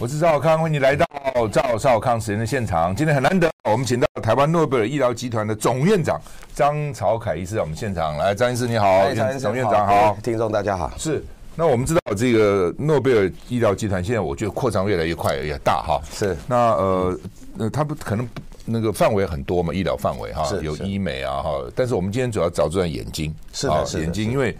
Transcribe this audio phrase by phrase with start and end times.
[0.00, 1.04] 我是赵少康，欢迎你来到
[1.50, 2.94] 赵少康时间的现场。
[2.94, 6.20] 今天很难得，我们请到台湾诺贝尔医疗集团的总院长
[6.54, 8.16] 张朝凯医师在我们现场。
[8.16, 10.92] 来，张医师你好，总院长好，听众大家好。
[10.96, 11.24] 是，
[11.56, 16.00] 那我们知道这个诺贝尔医疗集团现在我觉得扩张越来越快，也大哈。
[16.12, 17.18] 是，那呃，
[17.58, 18.24] 呃，他不可能。
[18.70, 24.56] 那个范围很多嘛，医疗范围哈，有医美啊哈，但是我们今天主要找这眼睛，是的，是眼睛，因为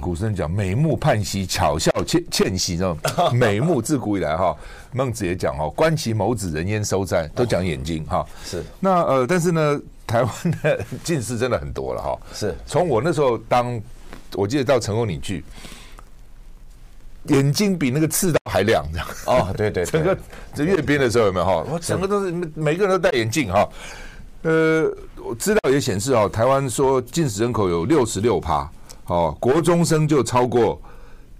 [0.00, 2.96] 古时人讲美目盼兮，巧笑倩倩兮，这种
[3.36, 4.56] 美目自古以来哈，
[4.92, 8.26] 孟子也讲哈，观其眸子，人焉收哉， 都讲眼睛哈。
[8.44, 10.32] 是，那呃，但是呢，台湾
[10.62, 12.18] 的近视真的很多了哈。
[12.32, 13.80] 是，从我那时候当，
[14.34, 15.44] 我记得到成功岭去。
[17.26, 20.16] 眼睛比那个刺刀还亮，这样哦，对对， 整个
[20.54, 21.64] 这阅兵的时候有没有哈？
[21.70, 23.68] 我整个都是每个人都戴眼镜哈。
[24.42, 24.92] 呃，
[25.38, 28.68] 资料也显示哦，台湾说近视人口有六十六趴，
[29.06, 30.80] 哦，国中生就超过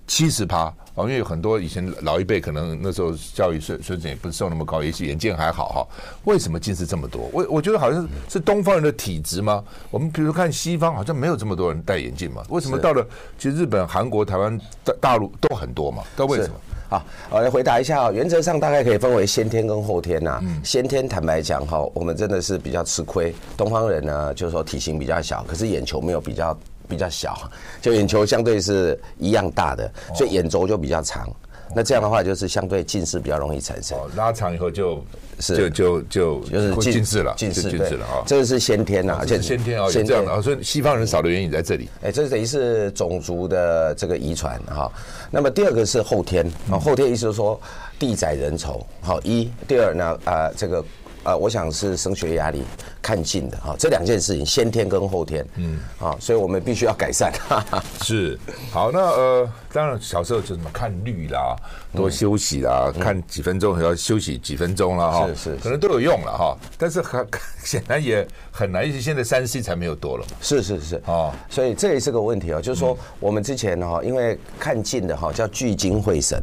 [0.07, 0.73] 七十趴。
[0.95, 5.87] 哦，因为有很多以前老一辈可能那时候教育水水准也不是受那么高，也许眼镜还好哈。
[6.25, 7.31] 为什么近视这么多？
[7.33, 9.65] 我我觉得好像是东方人的体质吗？
[9.91, 12.43] 我们比如看西方，好像没有这么多人戴眼镜嘛。
[12.51, 13.07] 为什么到了
[13.39, 16.03] 其实日本、韩国、台湾、大大陆都很多嘛？
[16.15, 16.55] 都为什么？
[16.91, 18.13] 好，我来回答一下啊。
[18.13, 20.43] 原则上大概可以分为先天跟后天呐。
[20.63, 23.35] 先天坦白讲哈，我们真的是比较吃亏。
[23.57, 26.55] 东方人呢，就是说体型比较小，可是眼球没有比较。
[26.93, 31.27] 比较小，就眼球相对是一样大的，所以眼轴就比较长。
[31.75, 33.97] 那这样的话，就是相对近视比较容易产生。
[34.15, 35.03] 拉长以后就
[35.41, 38.23] 是就就就就是近视了，近视近视了啊。
[38.27, 40.43] 这个是先天呐，而且先天啊，先这样的。
[40.43, 41.89] 所以西方人少的原因在这里。
[42.03, 44.93] 哎，这等于是种族的这个遗传哈。
[45.31, 47.59] 那么第二个是后天啊，后天意思就是说
[47.99, 48.85] 地窄人稠。
[49.01, 50.85] 好，一，第二呢啊这个。
[51.25, 52.63] 呃，我想是升学压力、
[53.01, 57.33] 看近的哈，这两件事情先天跟后天，嗯，啊，所以我们必须要改善。
[58.03, 58.39] 是，
[58.73, 61.57] 好，那呃，当然小时候就什么看绿啦，
[61.95, 65.11] 多休息啦，嗯、看几分钟还要休息几分钟啦。
[65.11, 67.25] 哈，是是，可能都有用了哈，但是很
[67.63, 70.33] 显然也很难，因为现在三 C 才没有多了嘛。
[70.41, 76.43] 是是是，哦，所以这也是个问题啊，就是说我们之前哈，因为看近的哈叫聚精会神，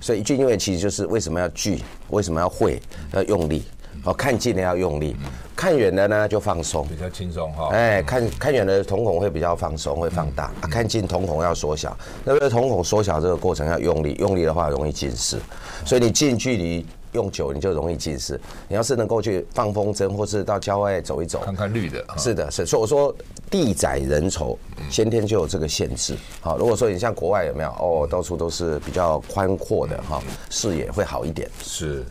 [0.00, 2.80] 所以聚精会其实就是为什么要聚，为什么要会
[3.12, 3.64] 要用力。
[4.04, 5.14] 哦，看近的要用力，
[5.54, 7.68] 看远的呢就放松，比较轻松哈。
[7.72, 10.44] 哎，看看远的瞳孔会比较放松，会放大。
[10.62, 15.38] 啊，看近瞳孔要缩小，那个瞳孔缩小这个过程要用力，用力的话容易近视。
[15.84, 18.40] 所以你近距离用久，你就容易近视。
[18.68, 22.02] 你要是能够去放风筝，或是到郊外走一走，看看绿的。
[22.16, 22.64] 是的，是。
[22.64, 23.14] 所以我说
[23.50, 24.56] 地窄人稠，
[24.88, 26.16] 先天就有这个限制。
[26.40, 27.70] 好，如果说你像国外有没有？
[27.70, 31.50] 哦，到处都是比较宽阔的哈，视野会好一点。
[31.62, 32.02] 是。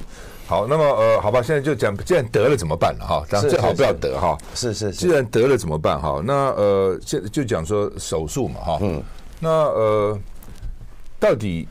[0.49, 3.23] 好，那么呃，好吧，现在就讲，既然得了怎么办了哈？
[3.29, 4.35] 当然最好不要得哈。
[4.55, 4.93] 是是是。
[4.93, 6.19] 既然得了怎么办哈？
[6.25, 8.79] 那呃，现就讲说手术嘛哈。
[8.81, 9.03] 嗯。
[9.39, 10.19] 那呃，
[11.19, 11.67] 到底？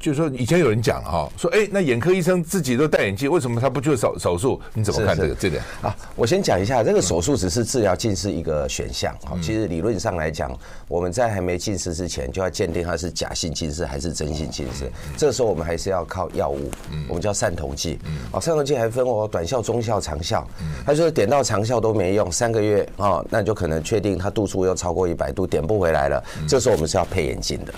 [0.00, 4.58] 就是说，以前有人讲了哈，说哎，那眼科医生自己都戴眼镜，为什么他不去手手术？
[4.72, 5.62] 你怎么看这个这点？
[5.82, 9.14] 啊，我先讲一下，这个手术只是治疗近视一个选项。
[9.26, 10.50] 哈，其实理论上来讲，
[10.88, 14.90] 我们在还没近视之前，就要鉴定它是假性近视还是真性近视。
[15.18, 16.70] 这个时候我们还是要靠药物，
[17.06, 17.98] 我们叫散瞳剂。
[18.32, 20.48] 哦，散瞳剂还分哦，短效、中效、长效。
[20.86, 26.24] 他说点到长效都没用，三个月啊，那就可能确定他度数又超过一百度，点不回来了。
[26.48, 27.74] 这时候我们是要配眼镜的。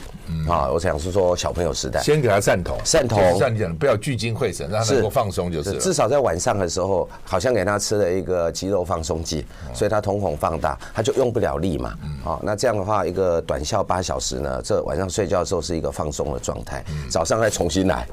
[0.48, 2.00] 啊，我想是说小朋友时代。
[2.12, 5.72] 先给他散瞳，散瞳，像你讲，不要聚精会神，让他能够放松就是。
[5.78, 11.94] 至少在晚上的时候，好像给他吃了一个肌肉放松剂，所以他瞳孔放大，他就用不了力嘛。
[12.22, 18.06] 好，那这样的话，一个短效八小时呢，这晚上睡觉的时候是一个放松的状态，早上再重新来。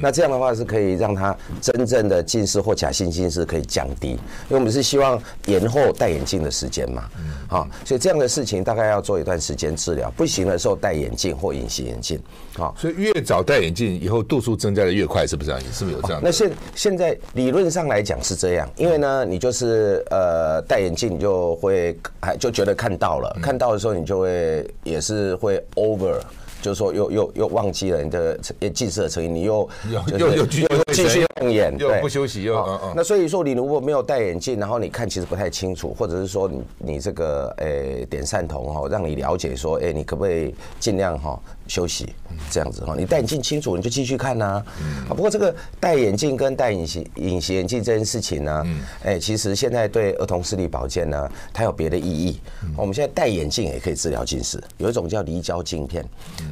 [0.00, 7.04] 那这样的话是可以让他真正的近视或假性近视可以降低，因为我们是希望延后戴眼镜的时间嘛。
[7.48, 12.20] 好，所以这样的事情大概要做一段时间治疗，不行的时候戴眼镜或隐形眼镜。
[12.56, 14.00] 好，所以越早戴眼镜。
[14.00, 15.72] 以后度数增加的越快，是不是这样？
[15.72, 16.20] 是不是有这样？
[16.24, 26.18] 那现现在理论上来讲是这样，因为呢，你就是呃戴眼镜，你就会还就觉得看到了，看到的时候你就会也是会 over。
[26.62, 28.36] 就是说，又又又忘记了你的
[28.70, 29.68] 近视的成因，你又
[30.10, 32.92] 又又又继续用眼，又不休息，又嗯嗯。
[32.96, 42.14] 那所以说，你如果没有戴眼镜，然后你看其实不太清楚，或者是说你你这个诶点散瞳哈，让你了解说，哎，你可不可以尽量哈休息
[42.50, 42.94] 这样子哈？
[42.96, 44.62] 你戴眼镜清楚，你就继续看呐。
[45.08, 48.66] 啊，不过这个戴眼镜跟戴隐形隐形眼镜这件事情呢，
[49.04, 52.40] 哎，其实现在对儿童视力保健呢，它有别的意义。
[52.76, 56.04] 我们现在戴眼镜也可以治疗近视，有一种叫离焦镜片。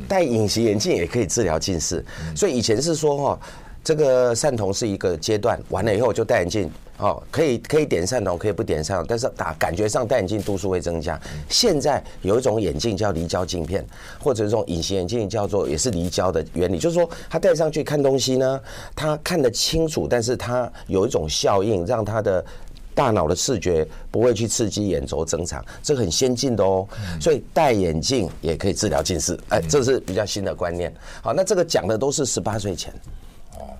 [0.08, 3.40] 戴隐形眼镜也可以治疗近视，所以以前是说哈，
[3.84, 6.70] 这个散瞳是一个阶段，完了以后就戴眼镜。
[6.96, 11.20] 哦，可以可以点散瞳，可以不点散瞳，但是打感觉上戴眼镜度数会增加。
[11.48, 13.84] 现在有一种眼镜叫离焦镜片，
[14.20, 18.60] 或者这种隐形眼镜叫做也是离焦的原理，就是说它戴上去看东西呢，
[18.94, 22.42] 它看得清楚，但是它有一种效应，让它的
[22.94, 26.87] 大脑的视觉不会去刺激眼轴增长，这很先进的哦。
[27.20, 30.94] 所以戴眼镜也可以治疗近视，哎，这是比较新的观念。
[31.20, 32.94] 好，那这个讲的都是十八岁前。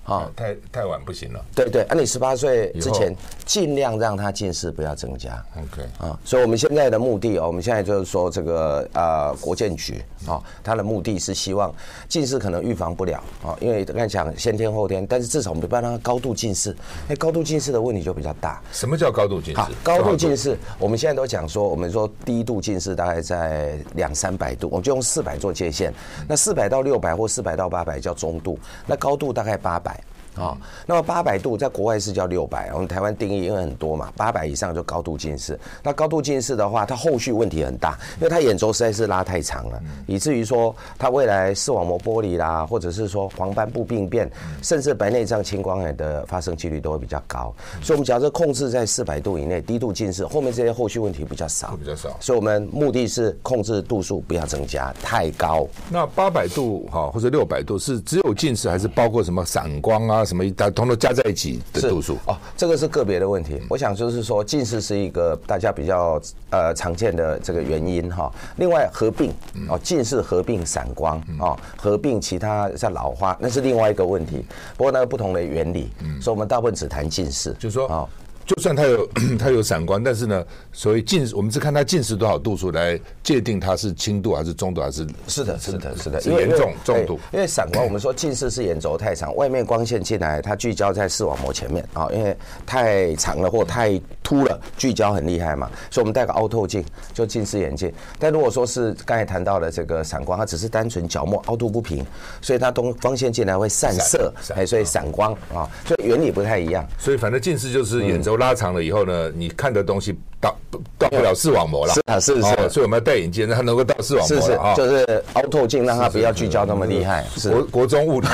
[0.05, 1.43] 啊，太太晚不行了。
[1.55, 3.15] 对对，啊，你十八岁之前
[3.45, 5.43] 尽量让他近视不要增加。
[5.57, 11.73] OK 啊，所以我们现在的目的哦，我们现在就是说这个呃，国建局啊，他的目的是希望
[12.07, 16.75] 近视可能预防不了啊，因为刚才讲先天后天，但是至少我们不要让他高度近视，
[17.07, 18.61] 那高度近视的问题就比较大。
[18.71, 19.61] 什么叫高度近视？
[19.83, 25.91] 高度近视，我们现在都讲说，我们说低度近视大概在两三百度，我们就用四百做界限。
[26.27, 29.94] 那四百到六百或四百到八百叫中度，那高度大概八百。
[30.35, 35.57] 啊、哦，那么八百度在国外是叫六百，我们台湾定义因为很多嘛，八百以上就高度近视。
[35.81, 44.29] 那高度近视的话，它后续问题很大，因为它眼轴实在是拉太长了，以至于说它未来视网膜剥离啦，或者是说黄斑部病变，
[44.61, 47.53] 甚至白内障青光眼的发生几率都会比较高。
[47.81, 52.17] 所以，我们假设控制在四百度以内，低度近视，后面这些后续问题比较少，比较少。
[52.19, 55.65] 所以我们目的是控制度数不要增加太高。
[55.89, 60.24] 那八百度哈或者六百度是只有近视，还是包括什么散光啊？
[60.25, 63.61] 什么一大通通加在一起的度数哦，这个是个别的问题。
[63.69, 68.31] 我想就是说，近视是一个大家比较呃常见的这个原因哈。
[68.57, 69.31] 另外合并
[69.69, 74.45] 哦，近视合并散光哦，合并其他像老花，那是另外一个问题。
[74.75, 75.89] 不过那个不同的原理，
[76.21, 78.09] 所以我们大部分只谈近视，就是说哦。
[78.45, 79.09] 就算它有
[79.39, 85.05] 它有散光，但是呢，所谓近视，我们是看它近视多少度数来界定它是轻度还是中度还是？
[85.27, 87.19] 是的，是的，是的，是严重重度。
[87.33, 92.37] 因为散光，我们说近视是眼轴太长， 外面光线进来，它聚焦在视网膜前面啊，因为
[92.67, 97.91] 太长了或太凸了，聚焦很厉害嘛，所以我们戴个凹透镜就近视眼镜。
[98.19, 102.05] 但如果说是刚才谈到的这个散光，它只是单纯角膜凹凸不平，
[102.43, 106.87] 所以它东光线进来会散射，哎，所以散光啊，所以原理不太一样。
[106.99, 108.34] 所以反正近视就是眼轴。
[108.37, 110.55] 拉长了以后呢，你看的东西到
[110.97, 111.93] 到不了视网膜了。
[111.93, 114.41] 是啊，是是，所以我们要戴眼镜，让它能够到视网膜。
[114.41, 117.25] 是是，就是凹透镜，让它不要聚焦那么厉害。
[117.49, 118.27] 国国中物理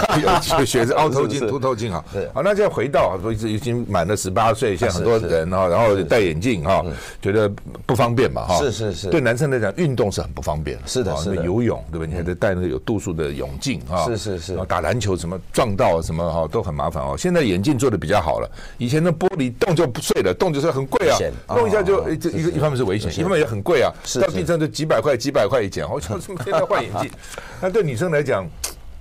[0.58, 2.04] 有学是凹透镜、凸透镜啊。
[2.34, 6.84] 好，那现在回到，已经已经满了十八岁，现在很多人啊，然后戴眼镜哈，
[7.22, 7.50] 觉得
[7.86, 8.58] 不方便嘛哈。
[8.60, 10.80] 是是是，对男生来讲，运动是很不方便。
[10.88, 12.08] 是的，是的，游泳对不对？
[12.08, 14.06] 你还得戴那个有度数的泳镜啊。
[14.06, 17.16] 是是是，打篮球什么撞到什么哈都很麻烦哦。
[17.18, 19.91] 现在眼镜做的比较好了，以前的玻璃动就。
[19.92, 21.18] 不碎的，动就是很贵啊，
[21.50, 23.92] 弄一下就这一个一方面是危险，一方面也很贵啊，
[24.22, 27.12] 到地上就几百块几百块一件，我操，现在换眼镜，
[27.62, 28.48] 那对女生来讲，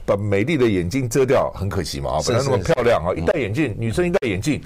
[0.04, 4.60] 把美丽的眼睛遮掉很可惜嘛啊，本来那么漂亮啊，一戴眼镜，女生一戴眼镜，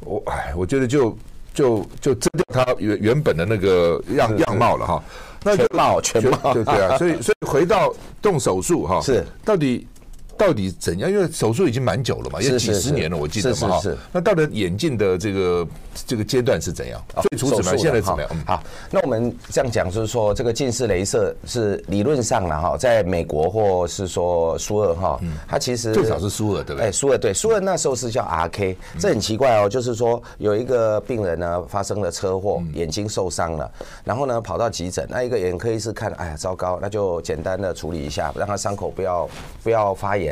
[0.00, 1.16] 我哎，我觉得就
[1.52, 5.04] 就就遮掉她原原本的那个样样貌了哈，
[5.44, 9.24] 那全貌全貌，对对啊，所以所以回到动手术哈，是。
[9.44, 9.86] 到底。
[10.38, 11.10] 到底怎样？
[11.10, 13.80] 因为手术已经蛮久了嘛，也几十年了，我记得嘛。
[13.80, 13.98] 是是。
[14.12, 15.68] 那到底眼镜的这个
[16.06, 17.02] 这个阶段是怎样？
[17.30, 17.78] 最初怎么样？
[17.78, 18.30] 现在怎么样？
[18.46, 25.18] 好，那我们这样讲，就是说这个近视雷射是理论上了哈，在美国或是说苏尔哈，
[25.48, 26.88] 它其实最早是苏尔对不对？
[26.88, 33.70] 哎，苏尔对，苏尔那时候是叫 RK，这很奇怪哦，就是说有一个病人呢发生了车祸，眼睛受伤了，
[34.04, 39.28] 然后呢跑到急诊，那一个眼科医师看，哎呀糟糕，那就简单的处理一下，让他伤口不要
[39.62, 40.25] 不要发炎。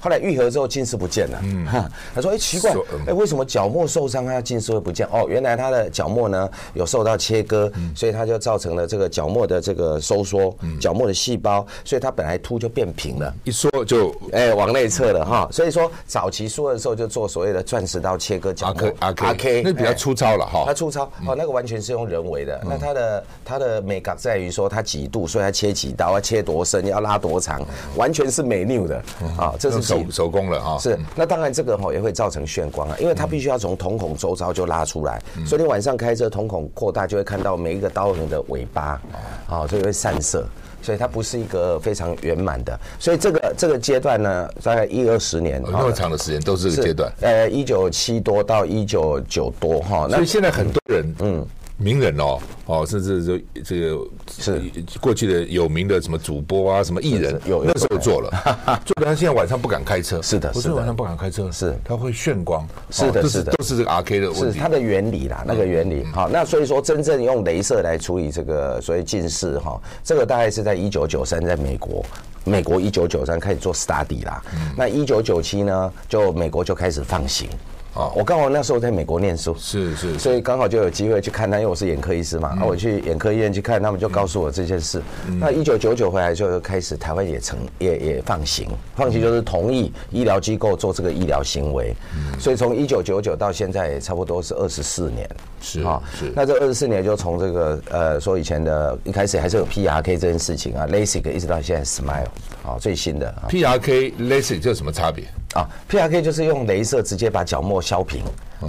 [0.00, 1.40] 后来愈合之后近视不见了。
[1.42, 1.66] 嗯，
[2.14, 2.72] 他说：“哎，奇怪，
[3.06, 5.06] 哎，为什么角膜受伤他近视会不见？
[5.10, 15.48] 哦，原来他的角膜呢有受到切割，所以他就造成了这个角膜的这个收缩，角膜的细胞，所以它本来凸就变平了，一缩就哎往内侧了哈。
[15.50, 20.64] 所以说早期说的时候就做所谓的钻石刀切割角膜，RK，那比较粗糙了哈。
[20.66, 22.60] 它粗糙哦，那个完全是用人为的。
[22.64, 27.60] 那它的它的美感在于说它几度，所以它切几刀，要切多深，要拉多长，
[27.96, 29.02] 完全是美妞的
[29.40, 39.00] 啊。”这是手手工了哈，是那当然这个哈也会造成眩光啊，因为它必须要从瞳孔周遭就拉出来，所以你晚上开车瞳孔扩大就会看到每一个刀痕的尾巴，
[39.48, 40.46] 啊，所以会散射，
[40.82, 51.46] 所以它不是一个非常圆满的，所以这个这个阶段呢，大概一二十年，那么长的时间都是这个阶段，呃，一九七多到一九九多哈，所以现在很多人嗯。
[51.80, 53.98] 名人哦哦，甚至这这个
[54.38, 54.62] 是。
[55.00, 58.30] 过去的有名的什么主播啊，什么艺人，有那时候做了，
[58.84, 61.74] 做的他现在晚上不敢开车，是的，不是晚上不敢开车，是。
[61.84, 66.04] 他会炫光，是的，是的，都是这个 RK 的问题，是它的原理啦，那个原理。
[66.12, 72.04] 好，那所以说真正用镭射来处理这个所谓近视哈，这个大概是在一九九三，在美国，
[72.44, 74.42] 美国一九九三开始做 study 啦，
[74.76, 77.48] 那一九九七呢，就美国就开始放行。
[77.94, 85.02] 哦，我刚好那时候在美国念书，是是，所以刚好就有机会去看他，因为我是眼科医师嘛，那我去眼科医院去看，他们就告诉我这件事。
[85.40, 91.92] 那一九九九回来就开始，台湾也成也也放行，放行就是同意医疗机构做这个医疗行为。
[92.38, 95.28] 所以从一九九九到现在也差不多是二十四年。
[95.60, 96.32] 是啊，是。
[96.34, 102.28] 那这二十四年就从这个呃说以前的一开始还是有 PRK 这件事情啊，LASIK 一直到现在 Smile
[102.64, 105.24] 啊最新的 PRK LASIK 这有什么差别？
[105.54, 108.22] 啊，PRK 就是用镭射直接把角膜削平。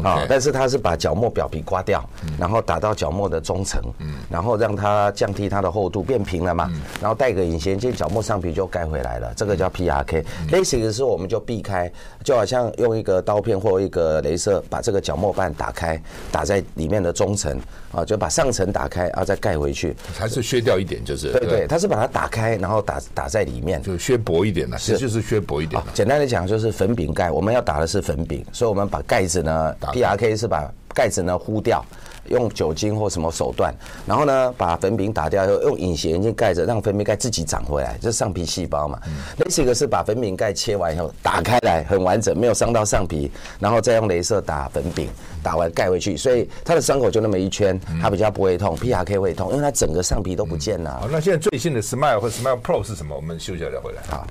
[0.04, 2.04] 啊，但是它是把角膜表皮刮掉，
[2.38, 3.82] 然后打到角膜的中层，
[4.30, 6.70] 然后让它降低它的厚度，变平了嘛，
[7.00, 10.26] 然后戴个隐形眼镜，角膜上皮就盖回来了，这个叫 PRK。
[10.50, 11.92] LASIK 的时候我们就避开，
[12.24, 17.58] 就好像用一个刀片或一个镭射把这个角膜瓣打开，打在里面的中层
[17.92, 21.32] 啊，就把上层打开，然后再盖回去，还是削掉一点，就是。
[21.32, 24.98] 对对，它是把它打开，然后打打在里面，就削薄一点了，是。
[24.98, 25.82] 就是削薄一点。
[25.94, 26.72] 简单的讲就是。
[26.72, 31.84] 粉饼盖，我们要打的是粉饼，所以我们把盖子呢，PRK 是把盖子呢糊掉，
[32.28, 33.74] 用酒精或什么手段，
[34.06, 39.00] 然后呢把粉饼打掉，又用隐形眼镜盖着，让粉饼盖自己长回来，这是上皮细胞嘛。
[39.38, 45.10] 那这个是把粉饼盖切完以后打开来，很完整，没有伤到上皮，然后再用镭射打粉饼，
[45.42, 51.00] 打完盖回去，所以它的伤口就那么一圈，它比较不会痛，PRK 会痛，因为它整个上皮都不见了。
[51.02, 53.16] 好，那现在最新的 Smile 或 Smile Pro 是什么？
[53.16, 54.02] 我们休息一下再回来。
[54.10, 54.28] 好。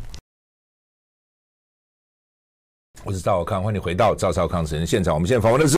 [3.03, 5.15] 我是赵小康，欢迎你回到赵少康时人现场。
[5.15, 5.75] 我们现在访问的是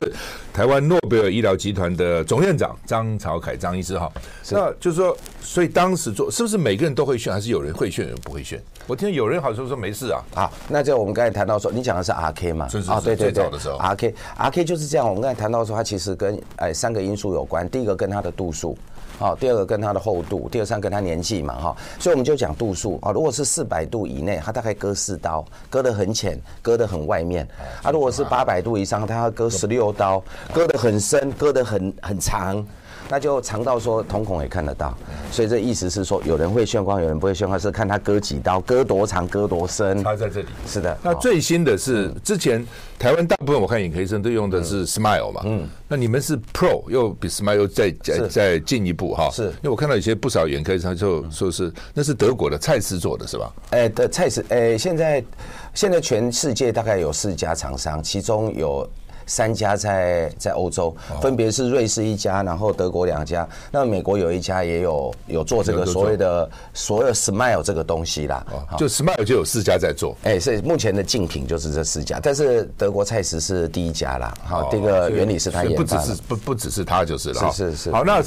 [0.52, 4.10] 台湾诺贝尔医疗集团的总院长张朝凯张医师哈。
[4.50, 8.60] 那就是说，所以当时做是不是每个人都会炫，还是有人会炫，有人不会炫？
[8.88, 10.20] 我听有人好像说没事啊。
[10.34, 12.68] 啊，那就我们刚才谈到说，你讲的是 RK 嘛？
[12.68, 13.00] 是是是。
[13.02, 15.08] 对对对，RK RK 就是这样。
[15.08, 17.68] 我们刚才谈到说，它其实跟哎三个因素有关。
[17.70, 18.76] 第一个跟它的度数。
[19.18, 23.12] 好，第二个跟它的厚度，第二三跟它年纪嘛，哈，所以我们就讲度数啊。
[23.12, 27.44] 如果是四百度以内，它大概割四刀，割得很浅，割得很外面；
[27.82, 32.66] 啊，如果是八百度以上，它要割十六刀，割得很深，割得很很长。
[33.08, 34.96] 那就长到说瞳孔也看得到，
[35.30, 40.02] 所以这意思是说，有人会眩光，有人不会眩光，是看他割几刀，割多长，割多深。
[40.02, 40.46] 他在这里。
[40.66, 40.96] 是的。
[41.02, 42.66] 那最新的是之前
[42.98, 49.28] 台湾大部分我看眼科医生都用的是 Smile 嘛，嗯，那你们是 Pro 又比 Smile 又再再再进一步哈？
[49.30, 49.42] 是。
[49.42, 53.52] 因为我看到有些不少眼科医生就说是那是德国的蔡司做的是吧？
[53.70, 55.22] 哎，的蔡司，哎，现在
[55.74, 58.88] 现在全世界大概有四家厂商，其中有。
[59.26, 68.44] 三家在在欧洲，分别是瑞士一家，然后德国两家，那美国有一家也有有做这个所谓的所有 Smile 这个东西啦，
[68.76, 78.22] 就 Smile 就有四家在做，哎，所以目前的竞品就是这四家，但是德国菜食是第一家啦，好，这个原理是他研发的，不只是不不只是他就是了，是是是，好那。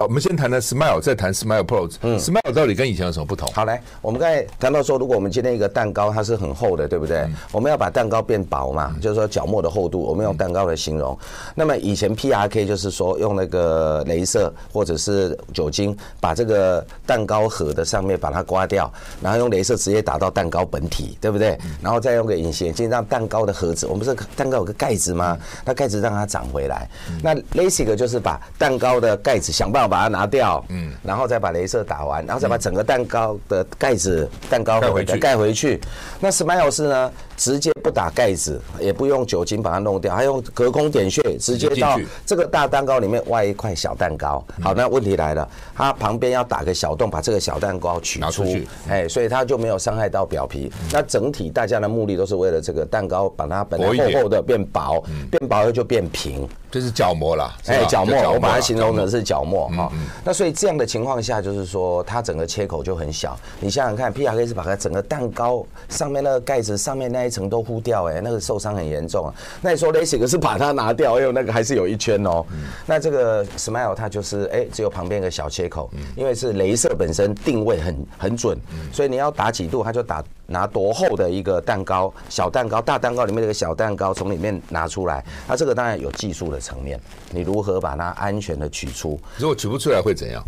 [0.00, 1.92] 我们先谈谈 Smile，再谈 Smile Pro。
[2.00, 3.46] 嗯，Smile 到底跟以前有什么不同？
[3.52, 7.18] 好，来，我们刚才谈到说，如果我们今天一个蛋糕它是很厚的，对不对？
[7.18, 11.12] 嗯、我们要把蛋糕变薄嘛，嗯、就是说角膜的厚度，我们用蛋糕来形容。
[11.20, 18.90] 嗯、那么以前 PRK 就是说用那个镭射或者是酒精把这个蛋糕盒的上面把它刮掉，
[19.20, 21.50] 然后用镭射直接打到蛋糕本体，对不对？
[21.62, 25.36] 嗯、然后再用个隐形眼镜让蛋糕的盒子，我们不是蛋糕有个盖子吗？
[25.62, 26.88] 那盖子让它长回来。
[27.10, 30.64] 嗯、那 LASIK 就是把蛋糕的盖子想办法把它拿掉。
[30.68, 35.78] 嗯，然后再把镭射打完，然后再把整个蛋糕的盖子、蛋糕盖回去盖回去。
[36.20, 44.44] 那 Smiles 呢，直接不打盖子，也不用酒精把它弄掉，还用隔空点穴，直接到这个大蛋糕里面挖一块小蛋糕。
[44.60, 48.44] 好，那问题来了，它旁边要打个小洞，把这个小蛋糕取出，
[48.90, 50.70] 哎，所以它就没有伤害到表皮。
[50.92, 56.46] 那整体大家的目的都是为了这个蛋糕，把它本来厚厚的变薄，变薄了就变平。
[56.70, 59.90] 这是角膜啦，哎，角膜，我把它形容的是角膜哈。
[60.22, 63.36] 那所以这样的情况下，就是说它整个切口就很小。
[63.58, 69.34] 你想想看，PRK 是把它整个蛋糕上面那个盖子上面那一层都呼掉，哎，那个受伤很严重啊。
[69.62, 72.44] 那你说 LASIK 是把它拿掉，哎呦，那个还是有一圈哦。
[72.86, 78.58] 那这个 Smile 它就是哎，只有旁边一个小切口，因为是镭射本身定位很很准，
[78.92, 80.24] 所以你要打几度，它就打。
[80.52, 86.98] 拿多厚的一个蛋糕，小蛋糕、大蛋糕里面的一个小蛋糕从里面拿出来，那这个当然有技术的层面，
[87.30, 89.16] 你如何把它安全的取出？
[89.38, 90.42] 如果取不出来会怎样？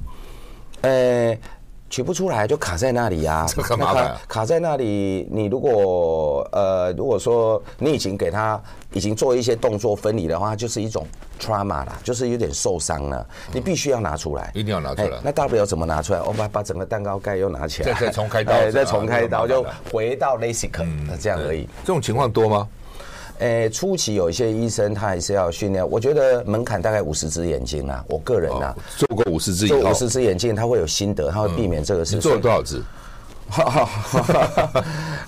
[0.80, 1.38] 呃，
[1.92, 4.20] 取不出来，就卡在那里啊， 这很麻烦啊。
[4.26, 8.58] 卡在那里，你如果呃，如果说你已经给他
[8.94, 11.06] 已经做一些动作分离的话，就是一种
[11.38, 15.20] trauma 啦，就是有点受伤了，你必须要拿出来，一定要拿出来。
[15.22, 16.22] 那大不了怎么拿出来？
[16.22, 21.68] 我把把整个蛋糕盖又拿起来，再重开刀，再重开刀 就回到 LASIK，那这样而已。
[21.84, 22.66] 这种情况多吗？
[23.38, 32.20] 诶，初期有一些医生他还是要训练，我觉得门槛大概五十只眼睛啊，我个人啊，做过五十只，做五十只眼睛他会有心得，他会避免这个事情。
[32.20, 32.82] 做了多少只？
[33.50, 34.84] 哈哈哈，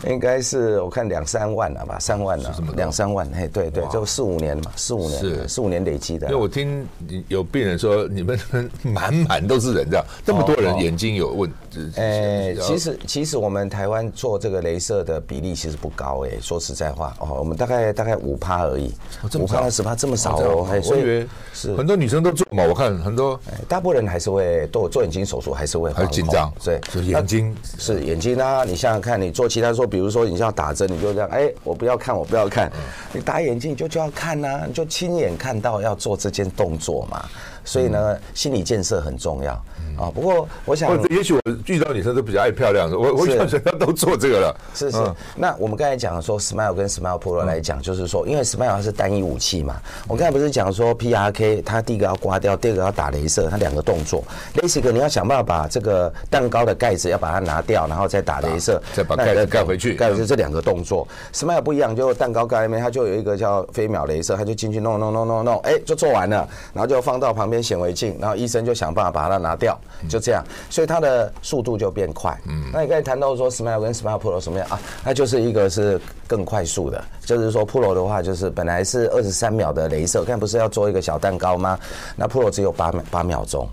[0.07, 6.27] 应该是我看两三万了吧，三万了，两三万，嘿，对对，就四五年嘛，四五年，是四五年累积的。
[6.27, 6.87] 因为我听
[7.29, 8.39] 有病人说，你们
[8.83, 11.91] 满满都是人，这样这么多人眼睛有问题。
[11.97, 18.93] 诶，其实其实我们台湾做这个镭射的比例其实不高，哎，说实在话，哦，我们大概大概五趴而已，
[19.39, 28.19] 五趴十趴这么少哦，我以为是很多女生都做嘛，我看很多，大部分人还是会做做眼睛手术，还是会很紧张，对，眼睛是眼。
[28.25, 32.69] 睛啊，你想想看，你做其他说，比如说你要打针，你就这样，哎，我不要看，我不要看。
[33.13, 37.25] 你打眼睛，你就就要看呐、啊，你就亲眼看到要做这件动作嘛。
[37.65, 39.55] 所以呢，心理建设很重要。
[39.99, 44.57] 啊，不过我想，也许我遇到女生都比较爱漂亮的，我我想大家都做这个了。
[44.75, 44.99] 是是。
[45.37, 49.77] 那我们刚才讲说，Smile 跟 Smile Pro 来讲，就是说，因为 Smile 它是单一武器嘛。
[50.09, 54.23] 我刚才不是讲说 PRK，它第一个要刮掉，第二个要打镭射，它两个动作。
[54.57, 59.95] LASIK 你要想办法把这个蛋糕的盖子要把它拿掉，然后再打镭射，再把盖子盖回去。
[59.95, 70.45] 盖回去这两个动作，Smile 不一样，就蛋糕盖里面它就有一个叫飞秒镭射，它就进去弄弄弄弄弄，哎，就做完了，然后就放到旁边显微镜，然后医生就想办法把它拿掉，就这样。
[70.71, 72.38] 所以它的速度就变快。
[72.47, 74.81] 嗯，那你刚才谈到说 Smile 跟 Smile Pro 什么样啊？
[75.05, 81.79] 那就是一个是更快速的，就是说 Pro 的话，就是本来是二十三秒的镭射，刚才不是要做一个小蛋糕吗？
[82.17, 83.69] 那 Pro 只有八秒八秒钟。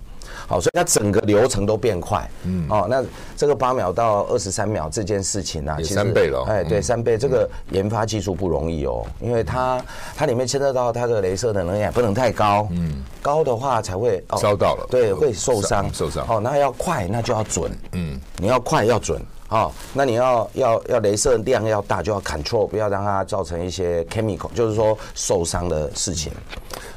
[0.52, 2.30] 好，所以它整个流程都变快。
[2.44, 3.02] 嗯，哦，那
[3.38, 6.44] 这个八秒到二十三秒这件事情呢、啊，其实三倍了。
[6.44, 7.18] 哎，对，三倍。
[7.18, 9.82] 这个研发技术不容易哦，因为它
[10.16, 12.68] 它里面牵涉到它的镭射的能量不能太高。
[12.72, 14.86] 嗯，高的话才会烧到了。
[14.90, 15.90] 对，会受伤。
[15.94, 16.26] 受伤。
[16.28, 17.72] 哦，那要快，那就要准。
[17.94, 19.22] 嗯，你要快要准。
[19.52, 26.32] 好，那你要要要镭射量要大，就要 control，不要让它造成一些 chemical，就是说受伤的事情。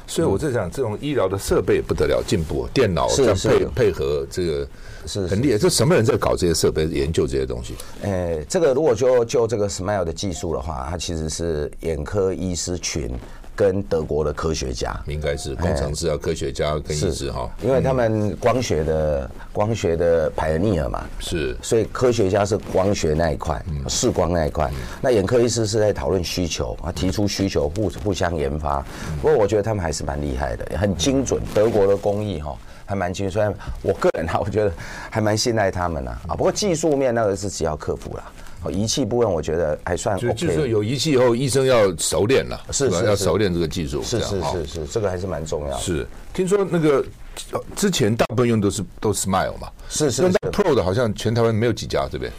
[0.07, 4.65] 所以我在想，这种医疗的设备不得了，进步，电脑在配配合这个
[5.05, 5.57] 是很厉害。
[5.57, 7.73] 这什么人在搞这些设备，研究这些东西？
[8.03, 13.11] 诶，这个如果就就这个 Smile 的技术的话，它其实是眼科医师群。
[13.55, 24.69] 跟德国的科学家，应该是工程师啊，科学家跟医师哈，因为他们光学的光学的 pioneer 嘛，是，所以科学家是光学那一块，视光那一块，
[25.01, 28.85] 那眼科医师是在讨论需求啊，提出需求，互互相研发。
[29.21, 33.31] 不过我觉得他们还是蛮厉害的，很精准，德国的工艺哈，还蛮精准。
[33.31, 34.71] 虽然我个人哈，我觉得
[35.09, 36.35] 还蛮信赖他们的啊。
[36.35, 38.23] 不过技术面那个是只要克服了。
[38.71, 45.79] 仪器部分我觉得还算 OK，就是有仪器以后，医生要熟练了，是是要熟练这个技术，是是是是，这个还是蛮重要的。
[45.79, 47.03] 是，听说那个
[47.75, 52.31] 之前大部分用都是都 Smile 嘛，是是，那 Pro 的好像全台湾没有几家，对不对？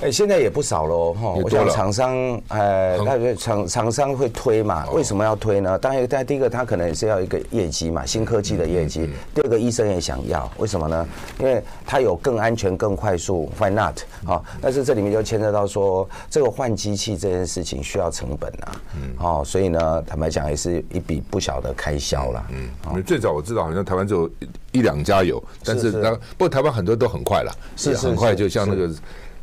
[0.00, 1.30] 哎，现在也不少喽，哈！
[1.42, 4.88] 我想厂商，呃，那个厂厂商会推嘛？
[4.90, 5.76] 为什么要推呢？
[5.76, 9.10] 当然，但第一个，他可能也是要一个业绩嘛，新科技的业绩。
[9.34, 11.08] 第二个，医生也想要，为什么呢？
[11.40, 13.98] 因为他有更安全、更快速，Why not？
[14.24, 22.68] 好，但是这里面就牵涉到说，这个换机器这件事情需要成本啊，嗯，好，所以呢，坦白讲，也是一笔不小的开销啦，嗯。
[22.90, 24.30] 因为最早我知道，好像台湾只有
[24.70, 28.88] 一两家有，但是那不过台湾很多都很快了，是很快，就像那个。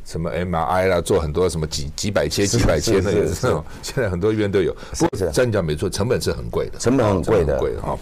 [0.05, 4.71] 什么 MRI 啦，做很多什么几几百千、几百千的也是这种，现在很多医院都有。
[4.97, 7.97] 不过这样讲没错，成本是很贵的，成本很贵的，贵的哈。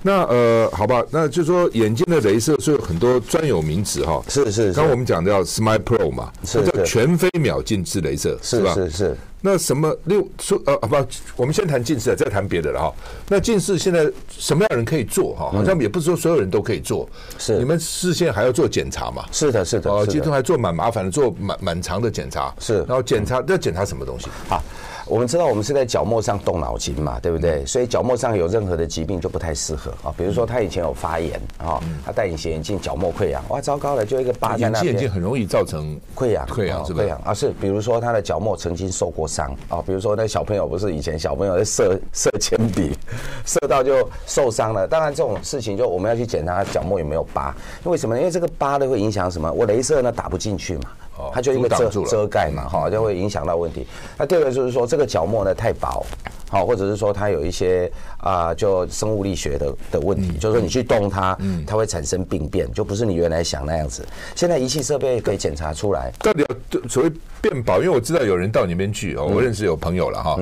[0.00, 4.22] 那呃，好吧，那就说眼睛的镭射是有很多专有名词哈。
[4.28, 4.72] 是是。
[4.72, 8.74] 刚我们讲的叫 Smile Pro 嘛，是叫全飞秒近视镭射，是吧？
[8.74, 9.16] 是是。
[9.40, 10.96] 那什么六说呃不，
[11.36, 12.94] 我们先谈近视，再谈别的了哈。
[13.28, 15.50] 那近视现在什么样人可以做哈？
[15.52, 17.08] 好像也不是说所有人都可以做。
[17.38, 19.24] 是你们视线还要做检查嘛？
[19.30, 19.90] 是的，是的。
[19.90, 22.54] 哦，其中还做蛮麻烦的，做蛮蛮长的检查。
[22.58, 24.26] 是，然后检查要检查什么东西？
[24.48, 24.62] 好。
[25.06, 27.64] 我们知道我们是在角膜上动脑筋嘛，对不对？
[27.64, 30.12] 所以角膜上有任何的疾病就不太适合啊。
[30.18, 34.92] 比如说他以前有发炎啊，他戴隐形眼镜角膜溃疡，哇，糟糕了，就一个疤在那边。
[34.92, 37.06] 眼镜很容易造成溃疡，溃疡是不是？
[37.06, 37.48] 溃疡啊，是。
[37.58, 42.96] 比如说他的角膜曾经受过伤啊，比如说那小朋友不是以前小朋友在射 射铅笔，
[43.44, 44.88] 射到就受伤了。
[44.88, 48.18] 当然这种事情就我们要去检查角膜有没有疤，因为什么？
[48.18, 49.52] 因为这个疤呢会影响什么？
[49.52, 50.84] 我镭射呢打不进去嘛。
[51.32, 53.86] 它就一个遮遮盖嘛，哈，就会影响到问题。
[54.16, 56.04] 那第二个就是说，这个角膜呢太薄，
[56.50, 64.06] 好，或者是说它有一些啊，就生物力学的的问题，就是说你去动它，嗯它会产生病变，就不是你原来想那样子。
[64.34, 70.38] 现在仪器设备可以检查出来，到底要所谓变薄，因为我知道有人到你那边去哦，我认识有朋友了哈。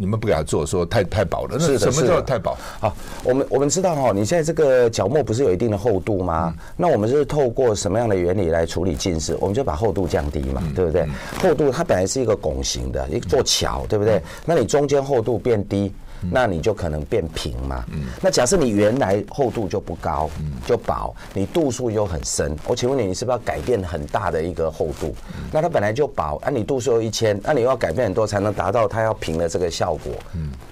[0.00, 1.60] 你们不给他做，说太太薄了。
[1.60, 2.56] 是什么叫太薄？
[2.80, 6.54] 好，我们我们知道哈，你现在这个角膜不是有一定的厚度吗？
[6.74, 9.36] 那我们是透过什么样的原理来处理近视？
[9.38, 11.06] 我们就把厚度降低嘛，对不对？
[11.38, 14.22] 厚度它本来是一个拱形的一座桥，对不对？
[14.46, 15.92] 那你中间厚度变低。
[16.30, 17.84] 那你就可能变平嘛。
[17.92, 22.56] 嗯那假设你原来厚度就不高，嗯就薄，你度数又很深。
[22.66, 25.14] 我请问你，你是不是要改变很大的一个厚度？
[25.52, 30.12] 那它本来就薄，啊，你度数又一千，那你又要改变很多才能达到它要平的这个效果。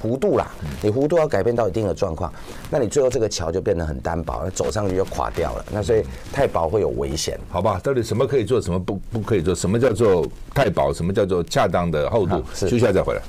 [0.03, 0.51] 弧度啦，
[0.83, 2.33] 你弧度要改变到一定的状况，
[2.71, 5.65] 那你最后这个桥就变得很单薄，走上去就垮掉了。
[5.71, 7.81] 那所以太薄会有危险，好吧？
[7.83, 9.55] 到底什么可以做，什么不不可以做？
[9.55, 10.93] 什么叫做太薄？
[10.93, 12.43] 什么叫做恰当的厚度？
[12.55, 13.23] 休息一下再回来。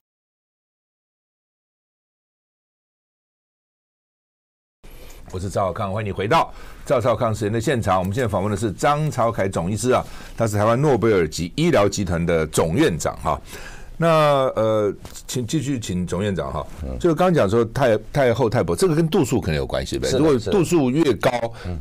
[5.32, 6.52] 我是赵少康，欢迎你回到
[6.86, 8.00] 赵少康时间的现场。
[8.00, 10.04] 我们现在访问的是张朝凯总医师啊，
[10.36, 13.40] 他是台湾诺贝尔级医疗集团的总院长哈。
[13.96, 14.08] 那
[14.56, 14.94] 呃，
[15.28, 16.66] 请继续请总院长哈，
[17.00, 20.10] 就刚刚讲说太太厚太薄，这个跟度数可能有关系呗。
[20.12, 21.30] 如果度数越高，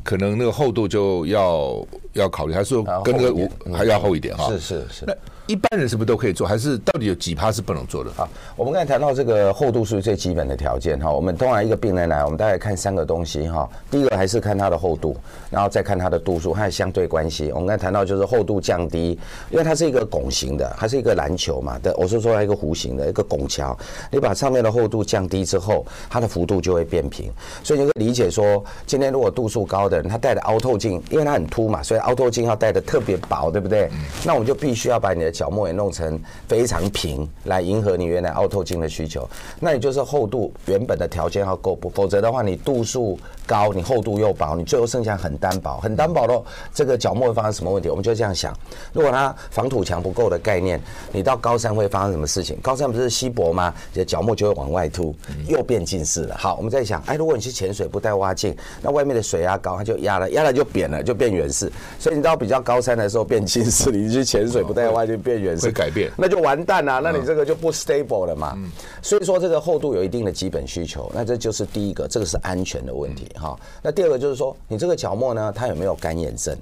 [0.03, 4.49] 可能那个厚度就要要考虑，还是跟那个还要厚一点哈？
[4.51, 5.19] 是是是。
[5.49, 6.47] 一般人是不是都可以做？
[6.47, 8.11] 还是到底有几趴是不能做的？
[8.15, 11.11] 好，我们刚才谈到这个厚度是最基本的条件哈。
[11.11, 13.67] 我们通常一个病人来，我们大概看三个东西哈。
[13.91, 15.17] 第一个还是看它的厚度，
[15.49, 17.51] 然后再看它的度数，它的相对关系。
[17.53, 19.19] 我们刚才谈到就是厚度降低，
[19.51, 23.75] 因为它是一个拱形的，它是一个篮球嘛的，我是说它一个弧形的一个拱桥。
[24.11, 27.33] 你把上面的厚度降低之后，它的幅度就会变平。
[27.65, 33.89] 所以你会理解说，今天如果度数高的人，他戴的凹透镜，因为它很凸嘛，所以凹透镜要戴的特别薄，对不对？
[34.27, 39.29] 那我们就必须要把你的角膜也弄成非常平，来迎合你原来凹透镜的需求。
[39.61, 46.43] 那也就是厚度原本的条件要够，不否则的话，你度数高，你厚度又薄，你最后剩下很单薄，很单薄的
[46.75, 47.89] 这个角膜会发生什么问题？
[47.89, 48.53] 我们就这样想：
[48.93, 50.81] 如果它防土墙不够的概念，
[51.13, 52.59] 你到高山会发生什么事情？
[52.61, 53.73] 高山不是稀薄吗？
[53.93, 55.15] 你的角膜就会往外凸，
[55.47, 56.37] 又变近视了。
[56.37, 61.71] 好，我们在想，哎，如果你去潜水不带蛙镜，那外面的水压高，它就压了，压了就扁了，就变远视。
[62.01, 67.01] 所以你到比较高山的时候变近视，你去潜水不带蛙镜变改变，那就完蛋了。
[67.01, 68.57] 那你这个就不 stable 了嘛。
[69.03, 73.59] 所以说这个厚度有一定的基本需求，那这就是第一个，这个是安全的问题哈。
[73.83, 76.57] 那第二个就是说，你这个角膜呢，它有没有干眼症？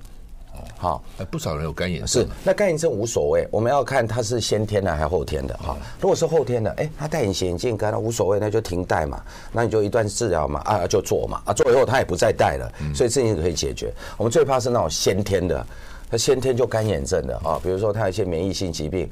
[0.78, 2.08] 好，不少人有干眼症。
[2.08, 5.76] 是，那干眼症无所谓，我们要看它是先天的还是后天的哈。
[6.00, 13.92] 如果是后天的，哎，他戴隐形眼镜干了无所谓，那就停戴嘛，那你就一段治疗嘛，啊就做嘛，啊做以后他也不再戴了，所以这件事可以解决。
[14.16, 15.64] 我们最怕是那种先天的。
[16.10, 19.08] 他先天就干眼症的啊，比如说他有一些免疫性疾病，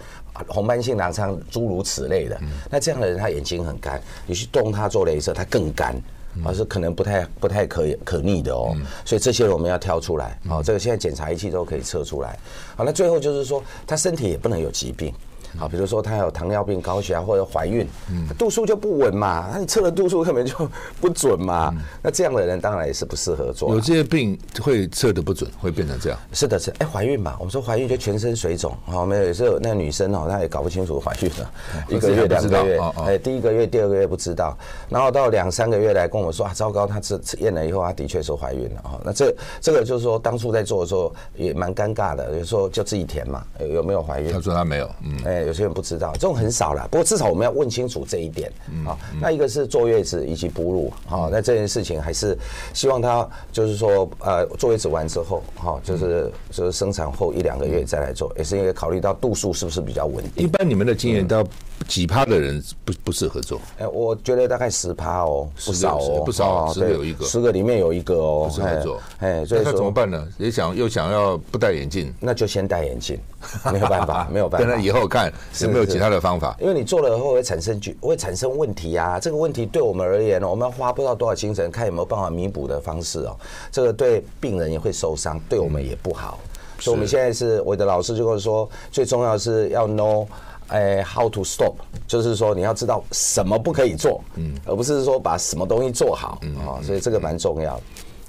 [0.46, 2.40] 红斑性狼疮诸如此类的。
[2.70, 5.94] 那这样的人他眼睛很干，你去动他做镭射，他更干，
[6.44, 8.76] 而是可能不太不太可可逆的哦。
[9.04, 12.38] 所以这些我们要挑出来哦，这个现在检查仪器都可以测出来。
[12.76, 15.12] 好，那最后就是说他身体也不能有疾病。
[15.58, 20.68] 好，比如说他有糖尿病、高血压或者怀孕，嗯，度数就不稳嘛，那你测的度数根本就
[21.00, 23.72] 不准嘛，嗯、那这样的人当然也是不适合做。
[23.74, 26.18] 有这些病会测的不准，会变成这样。
[26.32, 31.50] 是的，是哎，怀孕嘛，我们说怀孕就全身水肿，好，我们有时候那个女生哦，她也搞不清楚怀孕了，
[31.88, 34.56] 一个月、两个月，哎，第一个月、第二个月不知道，
[34.88, 39.00] 然后到两三个月来跟我说啊，糟糕，她这验了以后，她的确是怀孕了啊。
[39.04, 44.32] 那这这个就是说，当初在做的时候也蛮尴尬的，有时候就自己填嘛，有有没有怀孕？
[44.32, 45.43] 他说他没有，嗯，哎。
[45.46, 46.86] 有些人不知道，这种很少了。
[46.90, 48.52] 不过至少我们要问清楚这一点
[48.86, 48.96] 啊。
[49.20, 52.36] 那一个是坐月子以及哺乳啊，那这件事情还是
[52.72, 60.44] 希望他就是说，呃，坐月子完之后，哈，就是就是生产后一两个月再来做，也是因为考虑到度数是不是比较稳定。
[60.44, 61.44] 一般你们的经验到
[61.86, 63.60] 几趴的人不不适合做？
[63.78, 69.00] 哎，我觉得大概十趴哦，不少哦，不少，十个有一个，十个里面有一个哦，不适合做。
[69.18, 70.26] 哎，所以说怎么办呢？
[70.38, 73.18] 也想又想要不戴眼镜，那就先戴眼镜，
[73.72, 74.66] 没有办法，没有办法。
[74.66, 79.20] 等他以后看有没有其他的方法，因为你做了以后会产生会产生问题啊。
[79.20, 83.36] 这个问题对我们而言呢，我们要花不知道多少精神，看有没有办法弥补的方式哦。
[83.70, 86.38] 这个对病人也会受伤，对我们也不好。
[86.80, 90.26] 所以我们现在是我的老师就跟我说，最重要是要 know
[90.68, 91.74] 哎 how to stop，
[92.06, 96.82] 就是说你要知道什么不可以做，嗯，而不是说把什么东西做好啊。
[96.82, 97.82] 所以这个蛮重要的。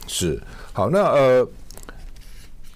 [0.08, 0.42] 是
[0.74, 1.48] 好，那呃。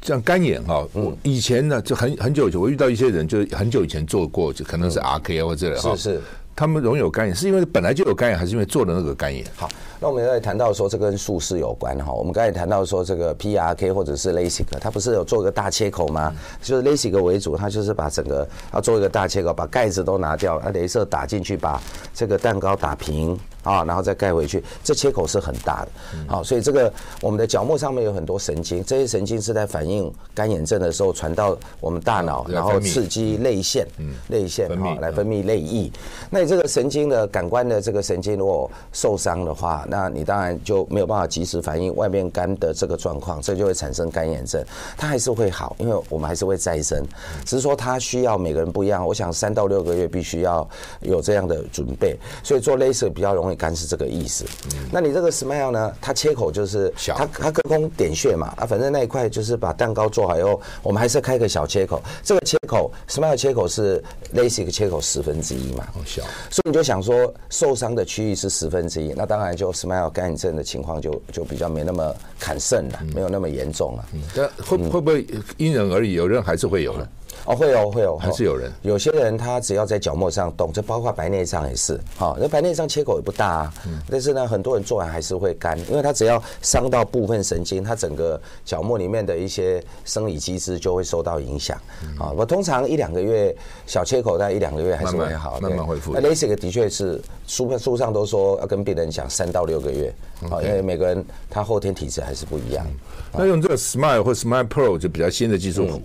[0.02, 5.98] 像干眼哈，我以前呢就很很久以前，我遇到一些人，就很久以前做过，就可能是 RK 或者这。
[5.98, 6.22] 是是，
[6.56, 9.45] 他们容易有干眼，是因为本来就有干眼，还是因为做的那个干眼？
[9.58, 9.67] 好，
[10.01, 12.12] 那我们在谈到说这跟术式有关哈。
[12.13, 16.33] 我们刚才谈到说这个 PRK 或者是 LASIK，它不是有做一个大切口吗？
[16.62, 21.81] 就是 LASIK 为主，它就是把整个要做一个大切口，把盖子都拿掉，啊，镭射打进去，把
[22.13, 23.38] 这个蛋糕打平。
[23.62, 25.91] 啊，然后再盖回去，这切口是很大的。
[26.29, 33.85] 好，所以这个我们的角膜上面有很多神经，这些神经是在反映干眼症的时候传到我们大脑，然后刺激泪腺，
[34.29, 35.91] 泪腺啊来分泌泪液。
[36.29, 44.63] 那你这个神经的感官的这个神经如果受伤的话，那你当然就没有办法及时反应外面干的这个状况，这就会产生干眼症。
[44.97, 47.06] 它还是会好，因为我们还是会再生，
[47.45, 49.06] 只是说它需要每个人不一样。
[49.06, 50.67] 我想三到六个月必须要
[51.02, 53.60] 有这样的准备，所以做 laser 比较容易。
[53.60, 54.45] 干是这个意思，
[54.89, 55.93] 那你这个 Smile 呢？
[55.99, 62.02] 它切口就是小，它它隔空点穴嘛啊，反正那一块就是把蛋糕做好以后，我们还是开个小切口。
[62.23, 64.02] 这个切口 Smile 切口是
[64.34, 74.06] LASIK 切口十分之一嘛，好小，所以你就想说受伤的区域是十分之一，那当然就 Smile 干眼症的情况就就比较没那么砍肾了，没有那么严重了。
[74.36, 75.26] 但会会不会
[75.58, 76.13] 因人而异？
[76.13, 77.08] 有人还是会有的。
[77.45, 78.71] 哦，会有会有，还是有人。
[78.82, 81.99] 有些人他只要在角膜上动，就包括白内障也是。
[82.15, 83.73] 好，那白内障切口也不大啊，
[84.10, 91.78] 但是呢，很多人做完还是会干，因为他只要伤到部分神经，他整个角膜里面的一些生理机制就会受到影响。
[92.19, 93.56] 啊，我通常一两个月
[93.88, 96.13] 小切口，大概一两个月还是会好，慢慢恢复。
[96.13, 100.13] 那 LASIK 的确是书书上都说要跟病人讲三到六个月，
[100.49, 102.86] 啊，因为每个人他后天体质还是不一样。
[103.34, 106.02] 那用这个 Smile 或 Smile Pro 就比较新的技术，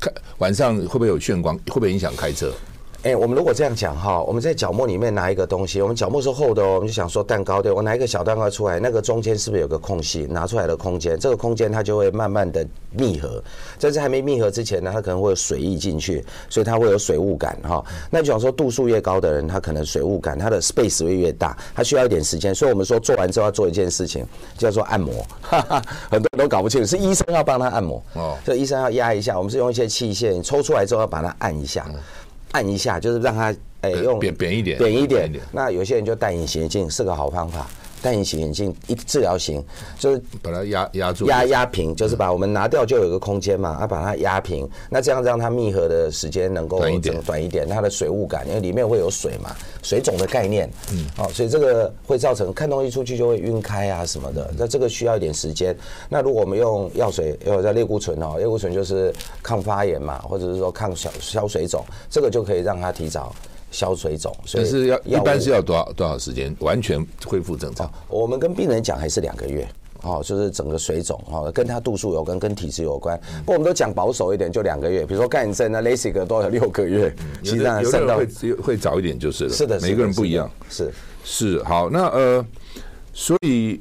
[0.00, 0.76] 看晚上。
[0.76, 1.56] 会不会有眩光？
[1.56, 2.52] 会不会影响开车？
[3.02, 10.26] 哎，我们如果这样讲哈，我们在角膜里面拿一个东西，我们角膜是厚的哦，我们就想说蛋糕对，我拿一个小蛋糕出来，那个中间是不是有个空隙？
[10.26, 13.40] 拿出来的空间，这个空间它就会慢慢的密合，
[13.78, 17.84] 在这还没密合之前呢，它可能会有水溢进去，所以它会有水雾感哈。
[18.10, 22.52] 那就想说度数越高的人，他可能水雾感，他的 space 会越大，他需要一点时间。
[22.52, 24.26] 所以我们说做完之后要做一件事情，
[24.58, 31.86] 叫做按摩，哈哈，很多人都搞不清楚，是医生要帮他按摩哦，所以医生要压一下，我们是用一些器械，你抽出来之后要把它按一下。
[32.56, 35.30] 按一下，就是让它哎、欸、用扁扁一点，扁一点。
[35.52, 37.66] 那有些人就戴隐形眼镜是个好方法。
[38.06, 39.60] 戴隐形眼镜一治疗型，
[39.98, 55.76] 就是把它压压住，压压平，就是把我们拿掉就有一个空间嘛，啊，把它压平，那这样让它密合的时间能够短一点，短一点，它的水雾感，因为里面会有水嘛，水肿的概念，嗯，哦，所以这个会造成看东西出去就会晕开啊什么的，那这个需要一点时间。
[56.08, 63.34] 那如果我们用药水，有在类固醇哦，类固醇就是抗发炎嘛，或者是说抗消消水肿，这个就可以让它提早。
[63.70, 67.90] 消水肿，所以是要一般是要多少多少时间完全恢复正常？
[68.08, 69.68] 我们跟病人讲还是两个月，
[70.02, 73.18] 哦，就是整个水肿哦，跟他度数有关，跟体质有关。
[73.44, 75.04] 不过我们都讲保守一点，就两个月。
[75.04, 79.50] 比如说干眼症呢，LASIK 都要六个月，其实上有的会会早一点就是了。
[79.52, 80.50] 是的，每个人不一样。
[80.70, 80.92] 是
[81.24, 82.46] 是好，那呃，
[83.12, 83.80] 所以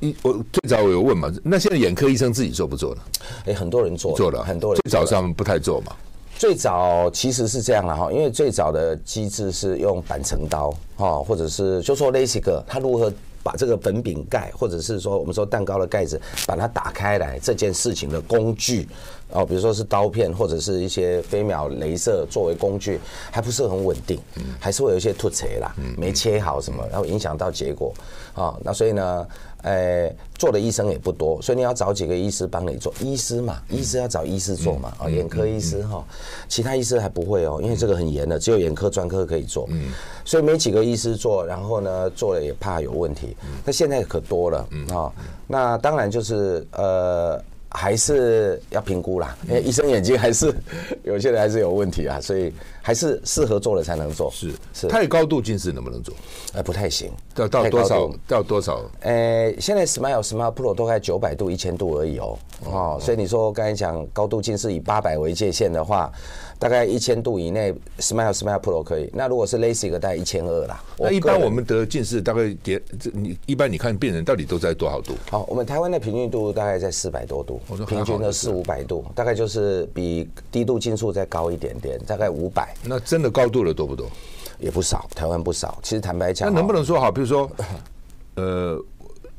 [0.00, 3.02] 一我最早我有问嘛，那现在眼科医生自己做不做呢？
[3.46, 5.92] 哎，很多人做，做了，很多人最早上不太做嘛。
[6.38, 13.10] 最早其实是这样了哈，因为最早的机制是用板层刀哈，或者是就说 LASIK，它如何
[13.42, 18.86] 把这个粉饼盖，或者是说我们说蛋糕的盖子，把它打开来这件事情的工具
[19.30, 24.20] 哦，比如说是刀片或者是一些飞秒镭射作为工具，还不是很稳定，
[24.60, 27.94] 还是会有一些凸槌啦，没切好什么，然后影响到结果
[28.34, 29.26] 啊，那所以呢。
[29.66, 32.94] 呃，做的医生也不多，所以你要找几个医师帮你做。
[33.00, 36.04] 医师嘛，医师要找医师做嘛，啊，眼科医师哈，
[36.48, 39.66] 其他医师还不会哦，因为这个很严的，只有眼科专科可以做。
[39.70, 39.90] 嗯，
[40.24, 43.36] 所以没几个医师做，然后呢，做了也怕有问题。
[43.64, 45.12] 那现在可多了啊，
[45.48, 47.42] 那当然就是呃。
[47.68, 50.54] 还是要评估啦，因为医生眼睛还是
[51.02, 52.50] 有些人还是有问题啊，所以
[52.86, 54.30] 还是适合做了才能做。
[54.30, 56.14] 是是，太高度近视能不能做？
[56.54, 57.10] 呃，不太行。
[57.34, 58.10] 到到多少？
[58.28, 58.80] 到多少？
[59.00, 62.38] 呃，现在 Smile Smile Pro 都在九百度、一千度而已哦。
[62.64, 66.12] 哦，所以你说刚才讲高度近视以八百为界限的话。
[66.58, 69.10] 大概一千度以内，Smile Smile Pro 可以。
[69.12, 70.82] 那如果是 LASIK 大概一千二啦。
[70.96, 72.80] 那一般我们得近视大概点，
[73.12, 75.12] 你一般你看病人到底都在多少度？
[75.30, 82.74] 好，我们台湾的平均度大概在四百多度，平均的四五百度，大概就是比低度近视再高一点点，大概五百。
[82.82, 84.10] 那真的高度的多不多？
[84.58, 85.78] 也不少，台湾不少。
[85.82, 87.10] 其实坦白讲，那能不能说好？
[87.12, 87.50] 比如说，
[88.36, 88.82] 呃，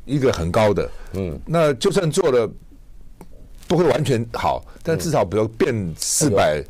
[0.06, 2.50] 一个很高的，嗯，那就算做了。
[3.70, 6.64] 不会完全好，但至少比如变四百，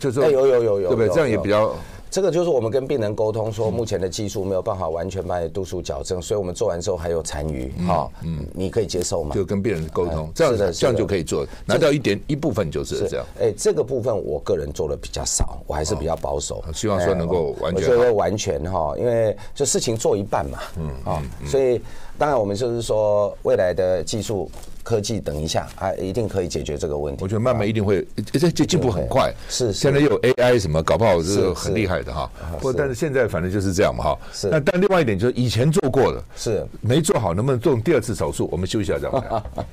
[0.00, 1.08] 就是说有有有有，对不对？
[1.14, 1.76] 这样也比较。
[2.10, 9.34] 这个就是我们跟病人沟通说，目前的技术没有办法完全把你度数矫正，所以我们做完之后还有残余，哈，嗯，你可以接受吗？
[9.34, 13.26] 就跟病人沟通，这样子这样就可以做，拿掉一点一部分就是这样。
[13.40, 21.80] 哎，这个部分我个人做的比较少，我还是比较保守，希望说能够完全，我觉得完全哈，因为就事情做一半嘛，嗯啊，所以
[22.16, 24.50] 当然我们就是说未来的技术。
[24.88, 27.22] 科技等一下啊，一定可以解决这个问题。
[27.22, 29.30] 我觉得慢慢一定会，这这进步很快。
[29.46, 32.30] 是，现在又有 AI 什么，搞不好是很厉害的哈。
[32.52, 34.18] 不过，但是现在反正就是这样嘛哈。
[34.32, 34.48] 是。
[34.48, 38.48] 那但另外一点就是，以前做过的，是没做好，能不能做第二次手术？
[38.50, 39.42] 我们休息一下再回来。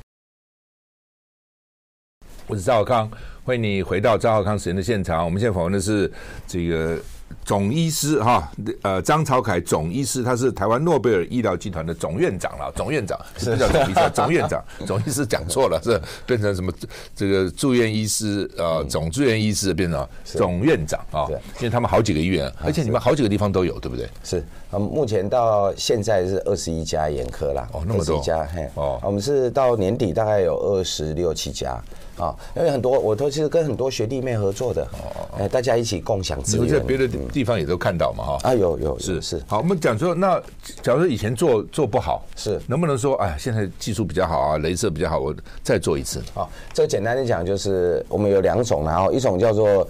[2.48, 3.10] 我是赵浩康，
[3.46, 5.24] 欢迎你回到赵浩康时间的现场。
[5.24, 6.12] 我们现在访问的是
[6.46, 7.00] 这个。
[7.44, 12.72] 总医师哈，呃，张朝凯总医师，他是台湾诺贝尔医疗集团的总院长了。
[12.76, 16.72] 总院长是不叫总医师， 总院长，总医师讲错了，是 变成什么？
[17.16, 24.10] 这个住院医师呃，总住院医师变成总院长啊，因为他们好几个医院，而且你们好几个地方都有，对不对？
[24.24, 24.44] 是，
[24.76, 31.82] 嗯，目前到现在是二十一家眼科啦，哦，那么多家，嘿，哦，我们是到年底大概有二十六七家。
[32.18, 36.66] 啊，因为很多我都其实跟很多学弟妹合作的，哦，哎，大家一起共享资源。
[36.66, 38.40] 你们在别的地方也都看到嘛，哈。
[38.42, 39.44] 啊，有有是是。
[39.46, 40.42] 好，我们讲说，那
[40.82, 46.24] 假如说以前做做不好，是能不能说，哎，现在技术比较好啊，镭射比较好，我再做一次？
[46.34, 49.86] 好，这个简单的讲就是，我们有两种，然后一种叫做，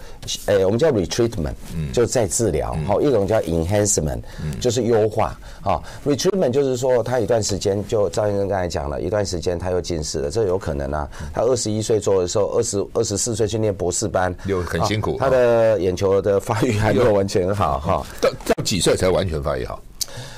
[0.47, 5.37] 哎，我们叫 retreatment，嗯，就再治疗，好，一种叫 enhancement，嗯，就是优化。
[5.63, 12.15] 啊，retreatment 就是说，他一段时间就赵先生刚才讲了，一段时间他又近视了，这有可能啊，他二十一岁做。
[12.15, 15.17] 的时候，二十二十四岁去念博士班，又很辛苦。
[15.19, 18.05] 他的眼球的发育还没有完全好哈。
[18.21, 19.79] 到到几岁才完全发育好？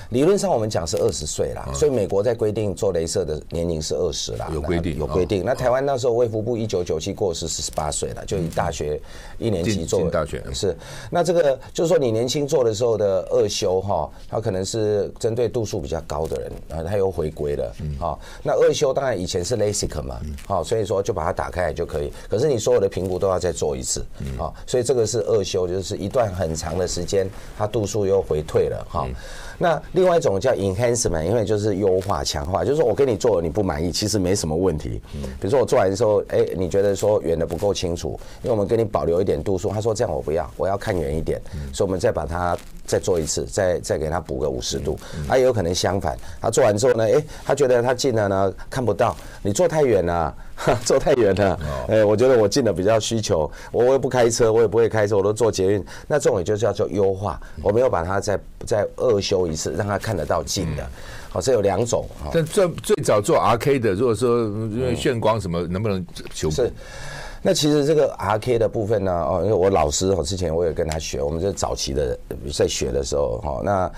[0.09, 5.43] 理论上我们讲是二十岁啦，所以美国在规定做雷射的年龄是二十啦，有规定，有规定。
[5.43, 8.99] 那台湾那时候卫福部一九九七过世是十八岁了，就以大学
[9.37, 10.75] 一年级做大学是。
[11.09, 22.11] 那这个就是说你年轻做的时候的二修哈，它可能是针对度数比较高的人，然后他又回归了，好，那二修当然以前是 LASIK 嘛，好，所以说就把它打开来就可以。
[22.29, 24.05] 可是你所有的评估都要再做一次，
[24.37, 29.05] 好，所以这个是二修，就是一段很长的时间，它度数又回退了哈。
[29.57, 35.01] 那另外一种叫 enhancement，因为就是优化、强化，就是说我给你做了你不满意，其实没什么问题。
[35.39, 41.41] 比如说我做完的时候，哎，你觉得说远的不够清楚，因为我们给你保留一点度数，他说这样我不要，我要看远一点，
[41.73, 44.97] 所以我们再把它再做一次，再再给他补个五十度。
[45.27, 50.35] 他也有可能相反，他做完之后呢，哎，他觉得他近了呢看不到，你做太远了。
[50.83, 55.85] 坐太远了，哎，我觉得我近的比较需求，我也不开车，我也不会开车，我都坐捷运。
[56.07, 60.85] 那这种也就叫做优化，我没有把它再再二修一次，让它看得到近的。
[61.29, 62.07] 好，这有两种。
[62.33, 66.63] 但最最早做 RK 的，如果说因为眩光什么，能不能修补？
[67.41, 72.17] 那其实这个 RK 的部分呢，哦，因为我老师，我之前我也跟他学，我们这早期的
[72.53, 73.91] 在学的时候，哈，那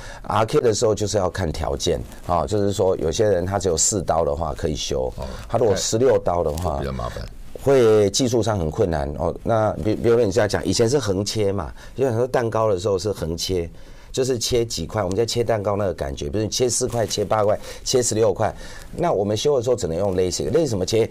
[0.43, 5.11] RK 的时候就是要看条件，啊，就是说有些人他只有四刀的话可以修，
[5.47, 7.25] 他如果十六刀的话比较麻烦，
[7.63, 9.33] 会技术上很困难哦。
[9.43, 13.69] 那比比如说你这样讲，以前是横切嘛，就很多蛋糕的时候是横切，
[14.11, 18.53] 就是切几块，我们在切蛋糕那个感觉，比如你切四块、切八块、切十六块，
[18.95, 21.09] 那我们修的时候只能用 LASIK，LASIK 什么切？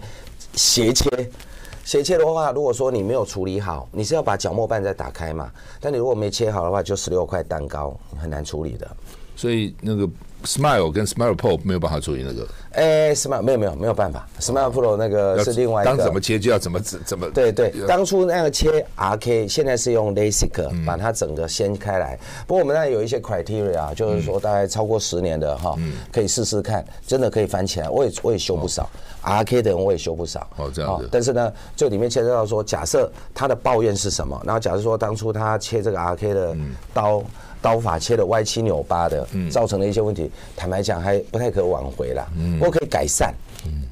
[0.53, 1.29] 斜切。
[1.83, 5.51] 斜切的话，如果说你没有处理好，你是要把角膜瓣再打开嘛？
[5.79, 8.87] 但你如果没切好的话，就十六块蛋糕很难处理的。
[9.39, 10.05] 所以那个
[10.43, 12.45] Smile 跟 Smile Pro 没有办法处理那个。
[12.73, 15.89] 哎、欸、，Smile 没有没有没有办法，Smile Pro 那个是另外一个。
[15.89, 17.29] 当怎么切就要怎么怎么。
[17.29, 22.15] 对对，当初那个切 RK，现在是用 LASIK 把它整个掀开来。
[22.15, 27.89] 嗯、不过我们那有一些 criteria，就是说大概超过十年的哈，嗯、可以试试看，真的可以翻起来。
[27.89, 28.83] 我也我也修不少。
[28.83, 28.87] 哦
[29.21, 31.09] RK 的人我也修不少哦，这样子。
[31.11, 34.41] 但是呢，这里面牵涉到说，假设他的抱怨是什么？
[34.45, 36.55] 然后假设说当初他切这个 RK 的
[36.93, 37.21] 刀
[37.61, 42.27] 刀法切的歪七扭八的，造成了一些问题，坦白讲还不太可挽回了。
[42.37, 43.33] 嗯，我可以改善。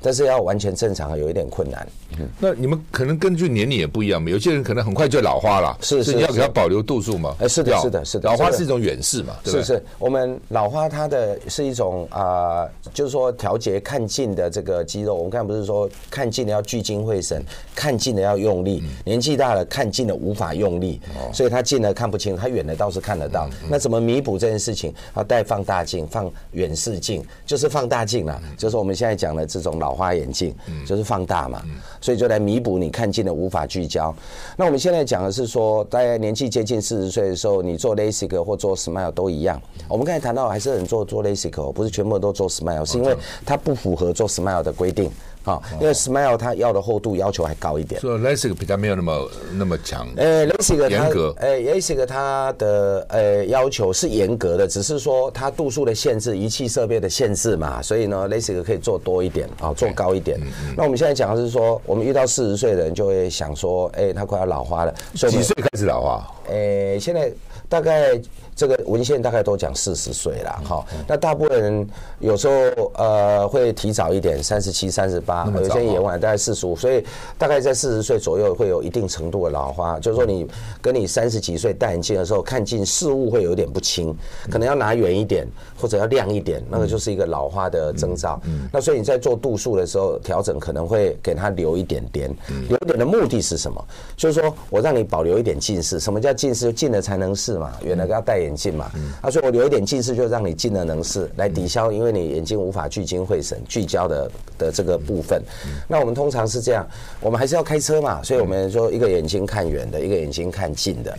[0.01, 1.85] 但是要完全正常，有一点困难。
[2.19, 7.35] 嗯，那你们可能根据年龄也不一样嘛，有些人可能很快就老花了，是是，你要给他保留度数嘛？
[7.39, 8.29] 哎，是的，是的，是的。
[8.29, 9.35] 老花是一种远视嘛？
[9.43, 15.13] 是是，我们老花它的是一种啊，就是说调节看近的这个肌肉。
[15.13, 17.43] 我们刚才不是说看近的要聚精会神，
[17.75, 18.81] 看近的要用力。
[19.03, 21.01] 年纪大了看近的无法用力，
[21.33, 23.49] 所以他近的看不清，他远的倒是看得到。
[23.67, 24.93] 那怎么弥补这件事情？
[25.17, 29.97] 要戴放大镜，放远视镜，就是放大镜了，就是我们现在讲的这种老。
[29.97, 30.53] 花眼镜
[30.85, 31.63] 就是放大嘛，
[32.07, 34.15] 所以就来弥补你看近的无法聚焦。
[34.55, 39.61] 那我们现在讲的是说，大家年纪接近四十岁的时候，你做 LASIK 或做 SMILE 都一样。
[39.89, 43.13] 我们刚才谈到还是很做做 LASIK，不是全部都做 SMILE，是因为
[43.45, 45.11] 它不符合做 SMILE 的规定。
[45.47, 50.05] 好，因为 Smile 它要的厚度要求还高一点，所以 LASIK 比较没有那么那么强。
[50.17, 60.37] 呃，LASIK 严格，呃，LASIK 它的呃要求是严格的，只是说它度数的限制、仪器设备的限制嘛，所以呢，LASIK 可以做多一点啊，做高一点。
[60.75, 66.27] 那我们现在讲的是说，我们遇到四十岁的人就会想说，哎，他快要老花了，几岁开始老花？
[66.49, 67.31] 呃，现在
[67.69, 68.21] 大概。
[68.57, 71.87] 这个文献大概都讲四十岁了，哈，那大部分人
[72.19, 77.05] 有时候呃会提早一点，三十七、三十八，有些延晚大概四十五，所以
[77.37, 80.47] 大概在四十岁左右会有一定程度的老花，就是说你
[80.81, 84.11] 跟你三十几岁戴眼镜的时候看近事物会有点不清，
[84.49, 85.47] 可能要拿远一点
[85.79, 88.41] 或者要亮一点，那个就是一个老花的征兆。
[88.73, 92.35] 那所以你在做度数的时候调整可能会给他留一点点，
[92.67, 93.85] 留一点的目的是什么？
[94.15, 96.73] 就是说我让你保留一点近视，什么叫近视？
[96.73, 98.57] 近了才能视嘛，远了要戴眼。
[98.57, 98.89] 镜嘛，
[99.29, 105.39] 所以我留一点近视，就让你近了能视，来抵消，因为你眼睛无法聚精会神聚焦的的这个部分。
[105.87, 106.83] 那我们通常是这样，
[107.21, 111.15] 我们还是要开车嘛，所以我们说一个眼睛看远的，一个眼睛看近的。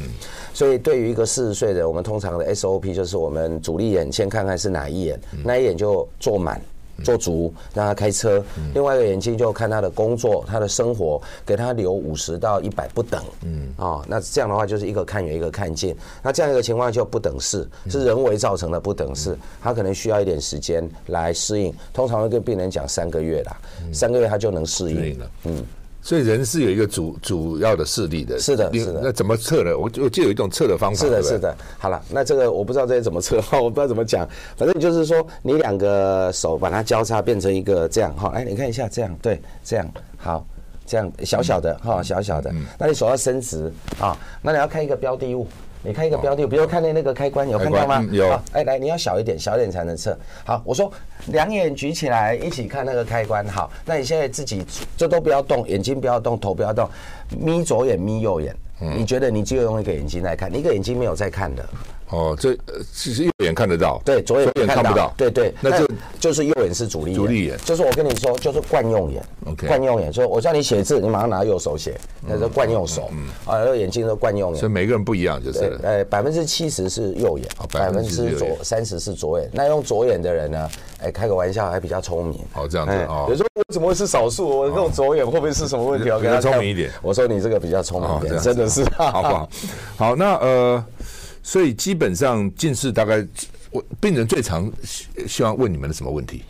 [0.52, 6.60] 所以对于一个四十岁的，我们通常的 SOP 就是我们主力眼先看看是哪一眼，那一眼就坐满。
[7.04, 8.42] 做足让他开车，
[8.74, 13.22] 另外一个眼睛就看他的工作、他的生活，给他留五十到一百不等。
[13.42, 15.96] 嗯，哦，那这样的话就是一个看远，一个看近。
[16.22, 21.72] 那这样一个情况就不等式，是人为造成的不等式，他可能需要一点时间来适应。
[21.92, 23.56] 通常会跟病人讲三个月啦，
[23.92, 25.30] 三个月他就能适应了。
[25.44, 25.64] 嗯。
[26.00, 29.00] 所以人是有一个主主要的视力的，是的，是的。
[29.02, 29.76] 那怎么测呢？
[29.76, 30.96] 我我就有一种测的方法。
[30.96, 31.54] 是的，是的。
[31.78, 34.26] 好了，那这个我不知道这些怎么测哈， 我不知道怎么讲。
[34.56, 39.86] 反正就是说，你两个手把它交叉变成一个这样哈，哎，你看一下这样，对，这样
[40.16, 40.46] 好，
[40.86, 42.50] 这样小小的哈，小小的。
[42.78, 43.70] 那你手要伸直
[44.00, 45.46] 啊，那你要看一个标的物。
[45.88, 48.06] 你看一个标的，比如看那那个开关，有看到吗？
[48.12, 48.38] 有。
[48.52, 50.14] 哎，来，你要小一点，小一点才能测。
[50.44, 50.92] 好，我说
[51.28, 53.42] 两眼举起来，一起看那个开关。
[53.48, 54.62] 好，那你现在自己
[54.98, 56.86] 这都不要动，眼睛不要动，头不要动，
[57.40, 58.54] 眯左眼，眯右眼。
[58.78, 61.66] 你觉得你只有用一个眼睛来看，你一个眼睛没有在看的。
[62.10, 62.56] 哦，这
[62.94, 65.86] 其实右眼看得到，对，左眼看不到，对对，那就
[66.18, 73.10] 就是右眼是主力眼，主力眼，就是我跟你说，就是惯用眼，OK，惯用眼，所以我叫你写字，你马上拿右手写，那是惯用手，
[73.44, 84.48] 啊，那眼睛都惯用眼，所以每个人不一样，就是，呃，百分之七十是右眼，百分之左三十是左眼，那用左眼的人呢，哎，开个玩笑还比较聪明，哦，这样子哦，有时候我怎么会是少数？
[84.48, 86.08] 我用左眼会不会是什么问题？
[86.10, 89.48] 我比较聪明一点，我说你这个比较聪明一点，真的是，好不好？
[89.98, 90.84] 好，那呃。
[91.48, 93.26] 所以基本上近视大概，
[93.70, 94.70] 我病人最常
[95.26, 96.42] 希望问你们的什么问题？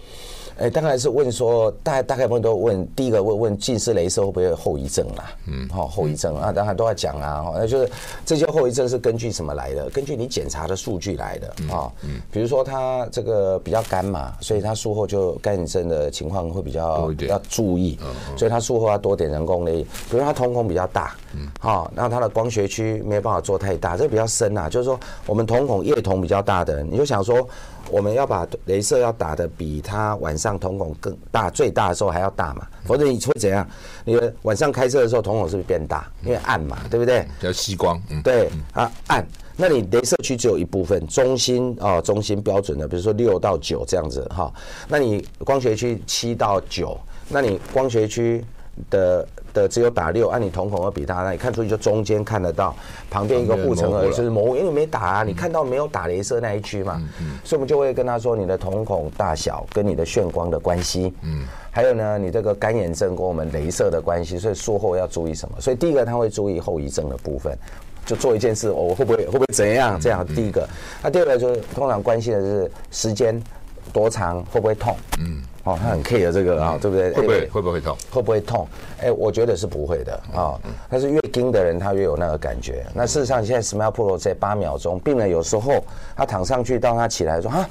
[0.59, 5.31] 哎，当然是问说，大大概问都问，第一个问问近视雷射会不会有后遗症啦？
[5.47, 7.45] 嗯，好，后遗症啊，当然都要讲啊。
[7.55, 7.89] 那就是
[8.27, 9.89] 这些后遗症是根据什么来的？
[9.91, 11.91] 根据你检查的数据来的啊。
[12.03, 17.97] 嗯，比如说他这个比较干嘛，所以他术后就干眼症的情况会比较要注意。
[18.03, 19.85] 嗯，所以他术后要多点人工泪。
[20.11, 24.69] 比如他瞳孔比较大，嗯，好，那他的光学区没有办法做太大，这个比较深啊。
[24.69, 27.49] 就是说我们瞳孔叶瞳比较大的人，你就想说。
[27.91, 33.67] 我们要把镭射要打的比它晚上瞳孔更大，最大的时候还要大嘛，否则你会怎样？
[34.05, 36.11] 你晚上开车的时候瞳孔是不是变大？
[36.25, 37.27] 因为暗嘛，对不对？
[37.41, 38.01] 要吸光。
[38.11, 39.27] 嗯、对啊，暗。
[39.61, 44.53] 那你镭射区只有一部分，中心哦，中心标准的，比如说六到九这样子哈。
[44.87, 46.97] 那你光学区七到九，
[47.29, 48.45] 那你光学区
[48.91, 49.27] 的。
[49.55, 52.77] 的只有打六，按你瞳孔要比他，那你看出去就中间看得到，
[53.11, 57.03] 旁边一个护城河就是模糊，因为没打啊，你看到没有打镭射那一区嘛，
[57.43, 65.59] 所以我们就会跟他说你的瞳孔大小跟你的眩光的关系，嗯，还有呢，你这个干眼症跟我们镭射的关系，所以术后要注意什么？
[65.59, 67.57] 所以第一个他会注意后遗症的部分，
[68.05, 69.99] 就做一件事，我会不会会不会怎样？
[69.99, 70.69] 这样第一个，
[71.03, 73.43] 那第二个就是通常关心的是时间
[73.89, 74.97] 多长，会不会痛？
[75.21, 75.43] 嗯。
[75.65, 77.13] 哦，他很 care 这个啊，嗯、对不对？
[77.13, 77.97] 会不会会不会痛？
[78.11, 78.67] 会不会痛？
[79.03, 80.59] 哎，我觉得是不会的啊。
[80.89, 82.87] 但是越盯的人，他越有那个感觉。
[82.95, 85.85] 那事实上，现在 Smile Pro 在八秒钟，病人有时候
[86.17, 87.69] 他躺上去，到他起来说啊，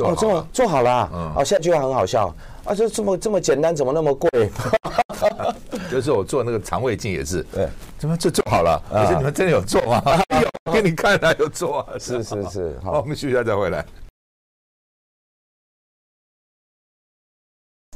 [0.00, 1.32] 哦，做做好了。
[1.36, 4.28] 哦，下句话很好笑啊，就这么这么简单，怎么那么贵？
[5.90, 7.66] 就是我做那个肠胃镜也是，对，
[7.98, 8.78] 怎么就做好了？
[8.92, 10.02] 可是你们真的有做吗？
[10.66, 11.86] 有，给你看了有做啊。
[11.98, 13.82] 是是是，好， 我们休息一下再回来。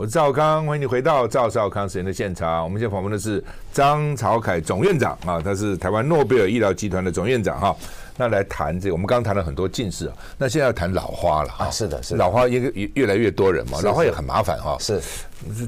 [0.01, 2.64] 我是赵康，欢迎你回到赵少康时间的现场。
[2.64, 7.76] 我们现在访问的是张朝凯总院长啊，他是台湾诺贝尔医疗集团的总院长哈。
[8.16, 11.70] 那来谈这个，我们刚刚谈了很多近视啊，那现在要谈老花了啊。
[11.70, 14.78] 是的，是的老花越越越来越多人嘛，老花也很麻烦哈。
[14.80, 14.99] 是，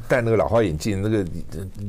[0.09, 1.23] 戴那个老花眼镜，那个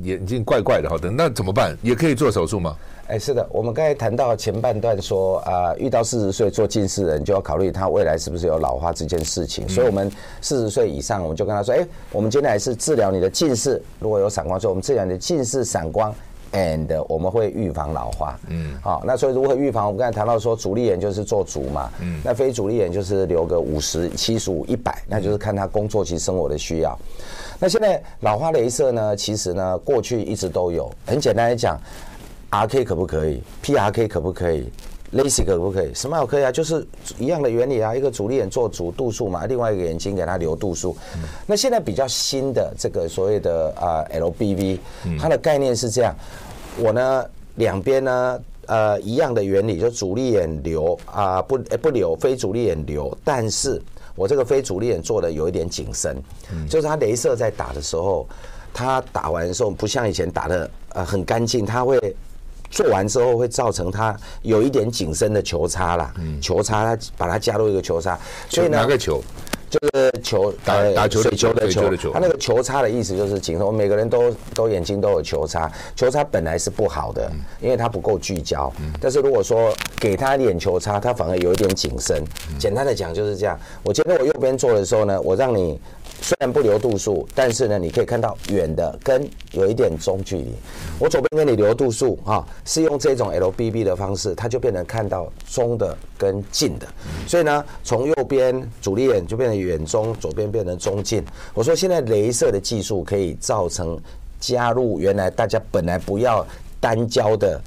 [0.04, 1.74] 眼镜怪怪的哈，等那怎么办？
[1.82, 2.76] 也可以做手术吗？
[3.08, 9.70] 哎，是的，我们刚才谈到前半段说啊、呃，遇到四十岁做近视人，就要考虑他未来是不是有老化这件事情。
[9.70, 16.12] 所以，我们四十岁以上，我们就跟他说，哎，我们接下来是治疗你的近视，如果有散光，所以我们治疗你的近视、散光
[16.51, 18.39] ，and 我们会预防老化。
[18.47, 19.86] 嗯，好，那所以如何预防？
[19.86, 26.97] 我们刚才谈到说，主力眼就是做足嘛，嗯，那非主力眼就是留个五十、七十五、一百，那就是看他工作及生活的需要。
[27.60, 31.80] 那现在老花镭射呢，其实呢，过去一直都有，很简单来讲。
[32.56, 34.72] R K 可不可以？P R K 可不可以
[35.14, 36.86] ？LASIK 可不可以？SMILE 可以啊，就是
[37.18, 37.95] 一样的原理啊。
[37.95, 40.97] 一个主力眼做主度数嘛，另外一个眼睛给它留度数。
[41.16, 44.80] 嗯、那现在比较新的这个所谓的啊 L B V，
[45.18, 46.14] 它的概念是这样：
[46.78, 47.26] 我呢
[47.56, 53.82] 两边呢呃一样的原理，就主力眼留啊不不留，非主力眼留，但是
[54.16, 56.18] 我这个非主力眼做的有一点紧身，
[56.51, 58.28] 嗯、就是它镭射在打的时候，
[58.74, 62.16] 它打完的时候不像以前打的呃很干净，它会。
[62.76, 68.19] 做完之后会造成它有一点景深的球差啦，球差它把它加入一个球差，
[68.49, 69.23] 所以呢，哪个球？
[69.67, 73.65] 就是球打打球水球的球，的球，它那个球差的意思就是景深。
[73.65, 78.71] 我们每个人都都眼睛都有球差，球差本来是不好的，因为它不够聚焦。
[79.01, 82.23] 但是如果说给他眼球差，他反而有一点景深。
[82.59, 83.57] 简单的讲就是这样。
[83.84, 85.80] 我今天我右边做的时候呢，我让你。
[86.22, 90.53] 虽然不留度数，但是呢，你可以看到远的跟有一点中距离。
[90.97, 96.88] 我左边给你留度数哈，是用这种 LBB 的方式，它就变成看到中的跟近的。
[97.28, 101.24] 所以呢，从右边主力眼就变成远中，左边变成中近。
[101.53, 103.99] 我说现在镭射的技术可以造成
[104.39, 106.45] 加入原来大家本来不要
[106.80, 107.61] 单焦的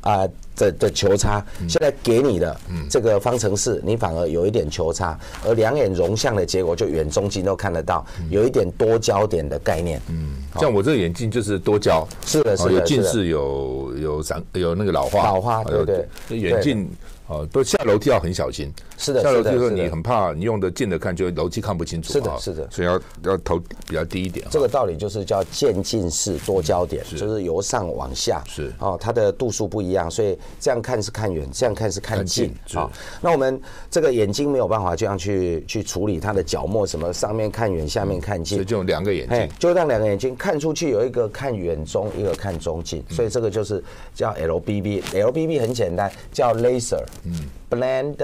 [0.00, 0.28] 啊。
[0.56, 2.56] 的的球差，现在给你的
[2.90, 10.00] 这个方程式，你反而有一点球差，而两眼融像的结果就远中近都看得到，有一点多焦点的概念。
[10.08, 16.88] 嗯，像我这个眼镜就是多焦，是的，是的，有近视，有有散，有那个老化，老化，对对，眼镜。
[17.32, 18.70] 哦，不下楼梯要很小心。
[18.98, 22.12] 是的，下楼梯的时候你很怕，你用的近的看就楼梯看不清楚。
[22.12, 24.46] 是的，是的，所以要要头比较低一点。
[24.50, 28.42] 这个道理就是叫渐进式多焦点，就是由上往下。
[28.46, 32.54] 是哦，它的度数不一样，所以这样看是看远，这样看是看近。
[32.74, 33.58] 好，那我们
[33.90, 38.58] 这个眼睛没有办法这样去去处理它的角膜，什么上面看远，下面看近。
[38.58, 43.02] 所以就两个眼睛，就让两个眼睛看出去有一个看远中，一个看中近。
[43.08, 43.82] 所以这个就是
[44.14, 45.02] 叫 LBB。
[45.12, 47.02] LBB 很简单，叫 Laser。
[47.24, 47.32] 嗯。
[47.70, 48.16] Blend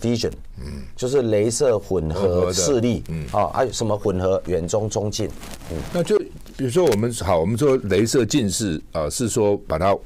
[0.00, 5.28] vision，嗯，就是镭射混合视力，嗯，啊，还有什么混合远中中近，
[5.70, 6.18] 嗯，那就
[6.56, 9.96] 比如说我们好，我们说镭射近视啊，是说把它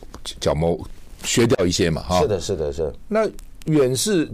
[0.41, 0.79] 角膜
[1.25, 2.93] 削掉一些嘛，哈，是的，是的，是。
[3.09, 3.29] 那
[3.65, 4.29] 远视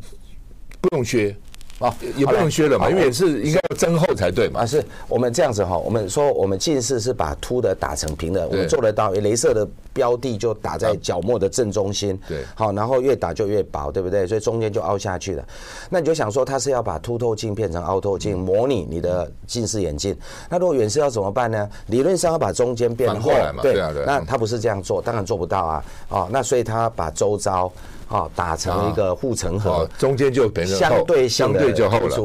[0.81, 1.35] 不用削。
[1.83, 4.61] 啊，也不用削了嘛，因为也是应该要增厚才对嘛。
[4.61, 9.13] 啊，是我们这样子哈，我们说我们近视是把凸的打成平的，我们做得到。
[9.23, 14.27] 镭射的标的就打在角膜的正中心，对，好，然后越打就越薄，对不对？
[14.27, 15.45] 所以中间就凹下去了。
[15.91, 20.17] 那你就想说，它是要把凸透镜变成凹透镜，模拟你的近视眼镜。
[20.49, 21.69] 那如果远视要怎么办呢？
[21.87, 23.31] 理论上要把中间变厚，
[23.63, 23.75] 对，
[24.05, 25.85] 那它不是这样做，当然做不到啊。
[26.09, 27.71] 哦，那所以它把周遭。
[28.13, 32.17] 哦，打成一个护城河，中间就等于相对相对就厚了。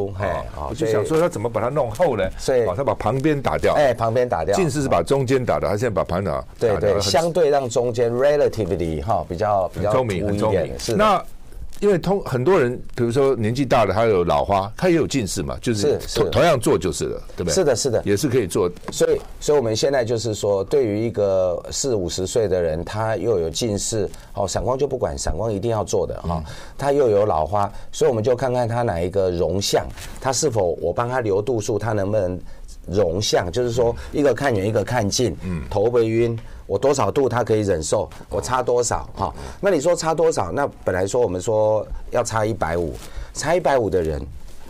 [0.55, 2.23] 哦，我就想说他怎么把它弄厚呢？
[2.37, 3.73] 所以他把旁边打掉。
[3.75, 4.53] 哎，旁边打掉。
[4.53, 6.43] 近视是把中间打掉，他现在把旁边打。
[6.59, 10.77] 对对，相对让中间 relatively 哈比较比较聪明，很聪明。
[10.77, 11.23] 是那。
[11.79, 17.53] 因为通很多人，比如说年纪大的，他有老花，他也有近视嘛，就是同同样做就是了，对不对？
[17.53, 18.69] 是的，是的，也是可以做。
[18.91, 26.43] 所以，所以我们现在就是说，对于一个四五十岁的人，他又有近视，哦，散光就不管，散光一定要做的哈。
[26.77, 29.85] 他又有老花，所以我们就看看他哪一个容像，
[30.19, 32.39] 他是否我帮他留度数，他能不能
[32.87, 36.37] 容像，就是说一个看远，一个看近，嗯，头会晕。
[36.67, 38.07] 我多少度他可以忍受？
[38.29, 39.09] 我差多少？
[39.15, 40.51] 哈，那你说差多少？
[40.51, 42.93] 那本来说我们说要差一百五，
[43.33, 44.21] 差一百五的人，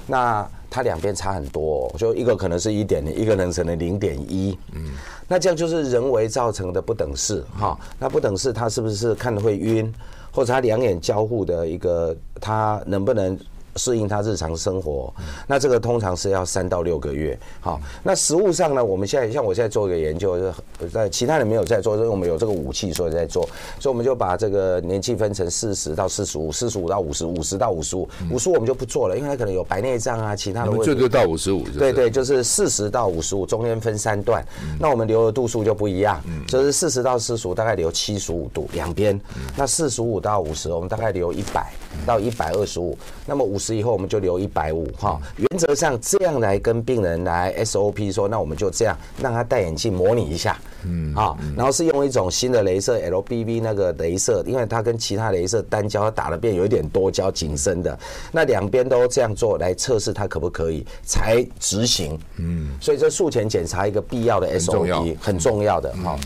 [0.06, 4.58] 那他两边差很多，就一个可能是一点零，一个能成能零点一。
[4.74, 4.92] 嗯，
[5.28, 7.44] 那这样就是人为造成的不等式。
[7.60, 9.92] 哈，那不等式他是不是看的会晕，
[10.32, 13.38] 或者他两眼交互的一个他能不能？
[13.78, 15.14] 适应他日常生活。
[15.46, 17.38] 那这个通常是要三到六个月。
[17.62, 23.44] 好，那实物上呢，我们现在像我现在做一个研究，就是在其他人没有在做，因为我们有这个武器，所以在做，
[23.80, 30.86] 所以我们就把这个年纪分成四十到四十五，四十五到五十，五十到五十五，五十五我们就不做了，因为它可能有白内障啊，其他的问题。
[30.86, 31.64] 最多到五十五。
[31.78, 34.44] 对对，就是四十到五十五，中间分三段。
[34.80, 39.20] 那我们留的度数就不一样，就是四十到四十五大概留七十五度两边，
[39.56, 41.72] 那四十五到五十我们大概留一百
[42.06, 45.20] 到一百二十五，那么五十以后我们就留一百五哈。
[45.38, 57.98] 原则上这样来跟病人来 SOP 说，那我们就这样让他戴眼镜模拟一下，嗯啊，然后是用一种新的镭射 LBB 那个镭射，因为它跟其他镭射单焦打了变有一点多焦紧身的，
[58.32, 66.18] 那两边都这样做来测试它可不可以才执行，嗯，所以这术前检查一个必要的 SOP 很重要的哈。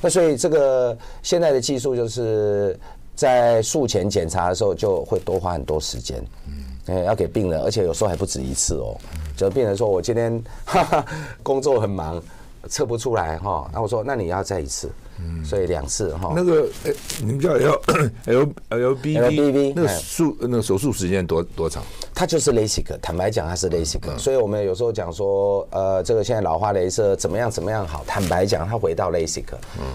[0.00, 2.78] 那所以这个现在的技术就是
[3.16, 6.22] 在术前检查的时候就会多花很多时间，
[6.88, 8.96] 嗯，要给病人，而且有时候还不止一次哦。
[9.36, 11.04] 就病人说我今天哈哈
[11.42, 12.20] 工作很忙，
[12.68, 16.32] 测不出来哈，那我说那你要再一次，嗯所以两次哈。
[16.34, 17.80] 那个诶，你们叫 L
[18.26, 21.82] L L B B 那个术那个手术时间多多长？
[22.14, 28.02] 它就是 LASIK，坦白讲，它是 LASIK，所以我们有时候讲说，呃，这个现在老花镭射怎么样怎么样好？
[28.08, 29.44] 坦白讲，它回到 LASIK，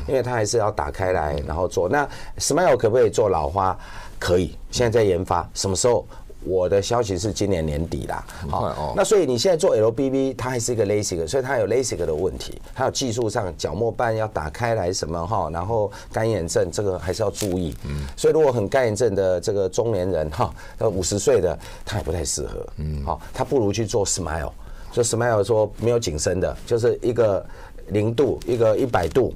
[0.08, 1.90] 因为它还是要打开来然后做。
[1.90, 3.78] 那 SMILE 可不可以做老花？
[4.20, 6.08] 可以，现在在研发，什么时候？
[6.46, 24.52] 我的消息是今年年底啦，好，那所以你现在做 LBB，它还是一个 LASIK，所以它有 LASIK 的问题，还有技术上角膜瓣要打开来什么哈，然后干眼症这个还是要注意，嗯，所以如果很干眼症的这个中年人哈，呃五十岁的他也不太适合，嗯，好，他不如去做 SMILE，
[24.92, 27.46] 就 SMILE 说没有景深的，就是一个
[27.88, 29.34] 零度，一个一百度。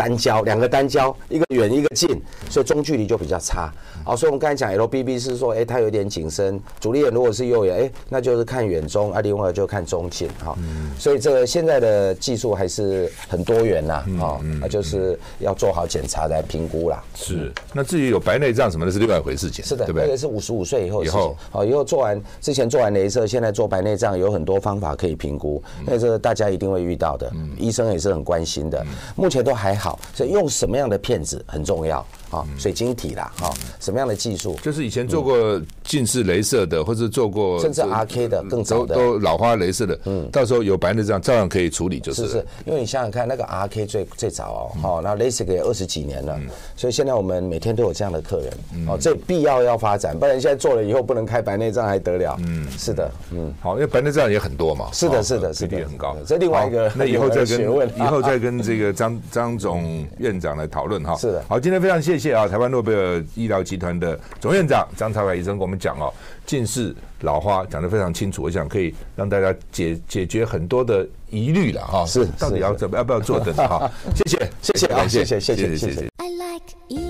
[0.00, 2.08] 单焦，两个单焦，一个远一个近，
[2.48, 3.70] 所以中距离就比较差。
[4.02, 6.58] 好，所以我们刚才讲 LBB 是说，哎，它有点紧身。
[6.80, 10.26] 主力眼如果是右眼，哎，那就是看远中，啊，另外就看中近。
[10.42, 17.04] 哈，嗯所以这个现在的技术还是很多元呐，啊，那就是要做好检查来评估啦。
[17.14, 19.62] 是，那至于有白内障什么的，是另外一回事情。
[19.62, 20.06] 是的，对不对？
[20.06, 21.04] 那个是五十五岁以后。
[21.04, 28.82] 以后，好，以后做完之前做完镭射，现在做白内障有很多方法可以评估，那这个大家一定会遇到的，医生也是很关心的。
[29.14, 29.89] 目前都还好。
[30.14, 32.04] 所以用什么样的片子很重要。
[32.30, 34.56] 啊，水晶体啦，哈，什么样的技术？
[34.62, 42.22] 就是以前做过近视雷射的，或者做过甚至 RK 的更早的，都老花雷射的，嗯，到时候有白内障照样可以处理，就是。
[42.22, 46.38] 是是，因为你想想看，那个 RK 最最早哦，好，那 LASIK 也二十几年了，
[46.76, 52.36] 所以现在我们每天都有这样的客人，哦，这必要要发展，不然现在做了以后不能开白内障还得了？
[52.40, 55.80] 嗯，是的，嗯，好，因为白内障也很多嘛，是的，是的，是的。
[55.80, 57.62] 很高，这另外一个，那以后再跟
[57.96, 61.16] 以后再跟这个张张总院长来讨论哈。
[61.16, 63.00] 是的，好，今天非常谢谢啊，台湾诺贝尔。
[63.00, 66.12] 呃，医疗集团的总院长张朝凯医生跟我们讲哦，
[66.44, 72.04] 近视老花讲得非常清楚，我想可以让大家解解决很多的疑虑了哈。
[72.04, 73.90] 是，到底要怎么要不要坐等哈？
[74.14, 77.09] 谢谢，谢谢啊， 谢谢，谢谢，谢谢。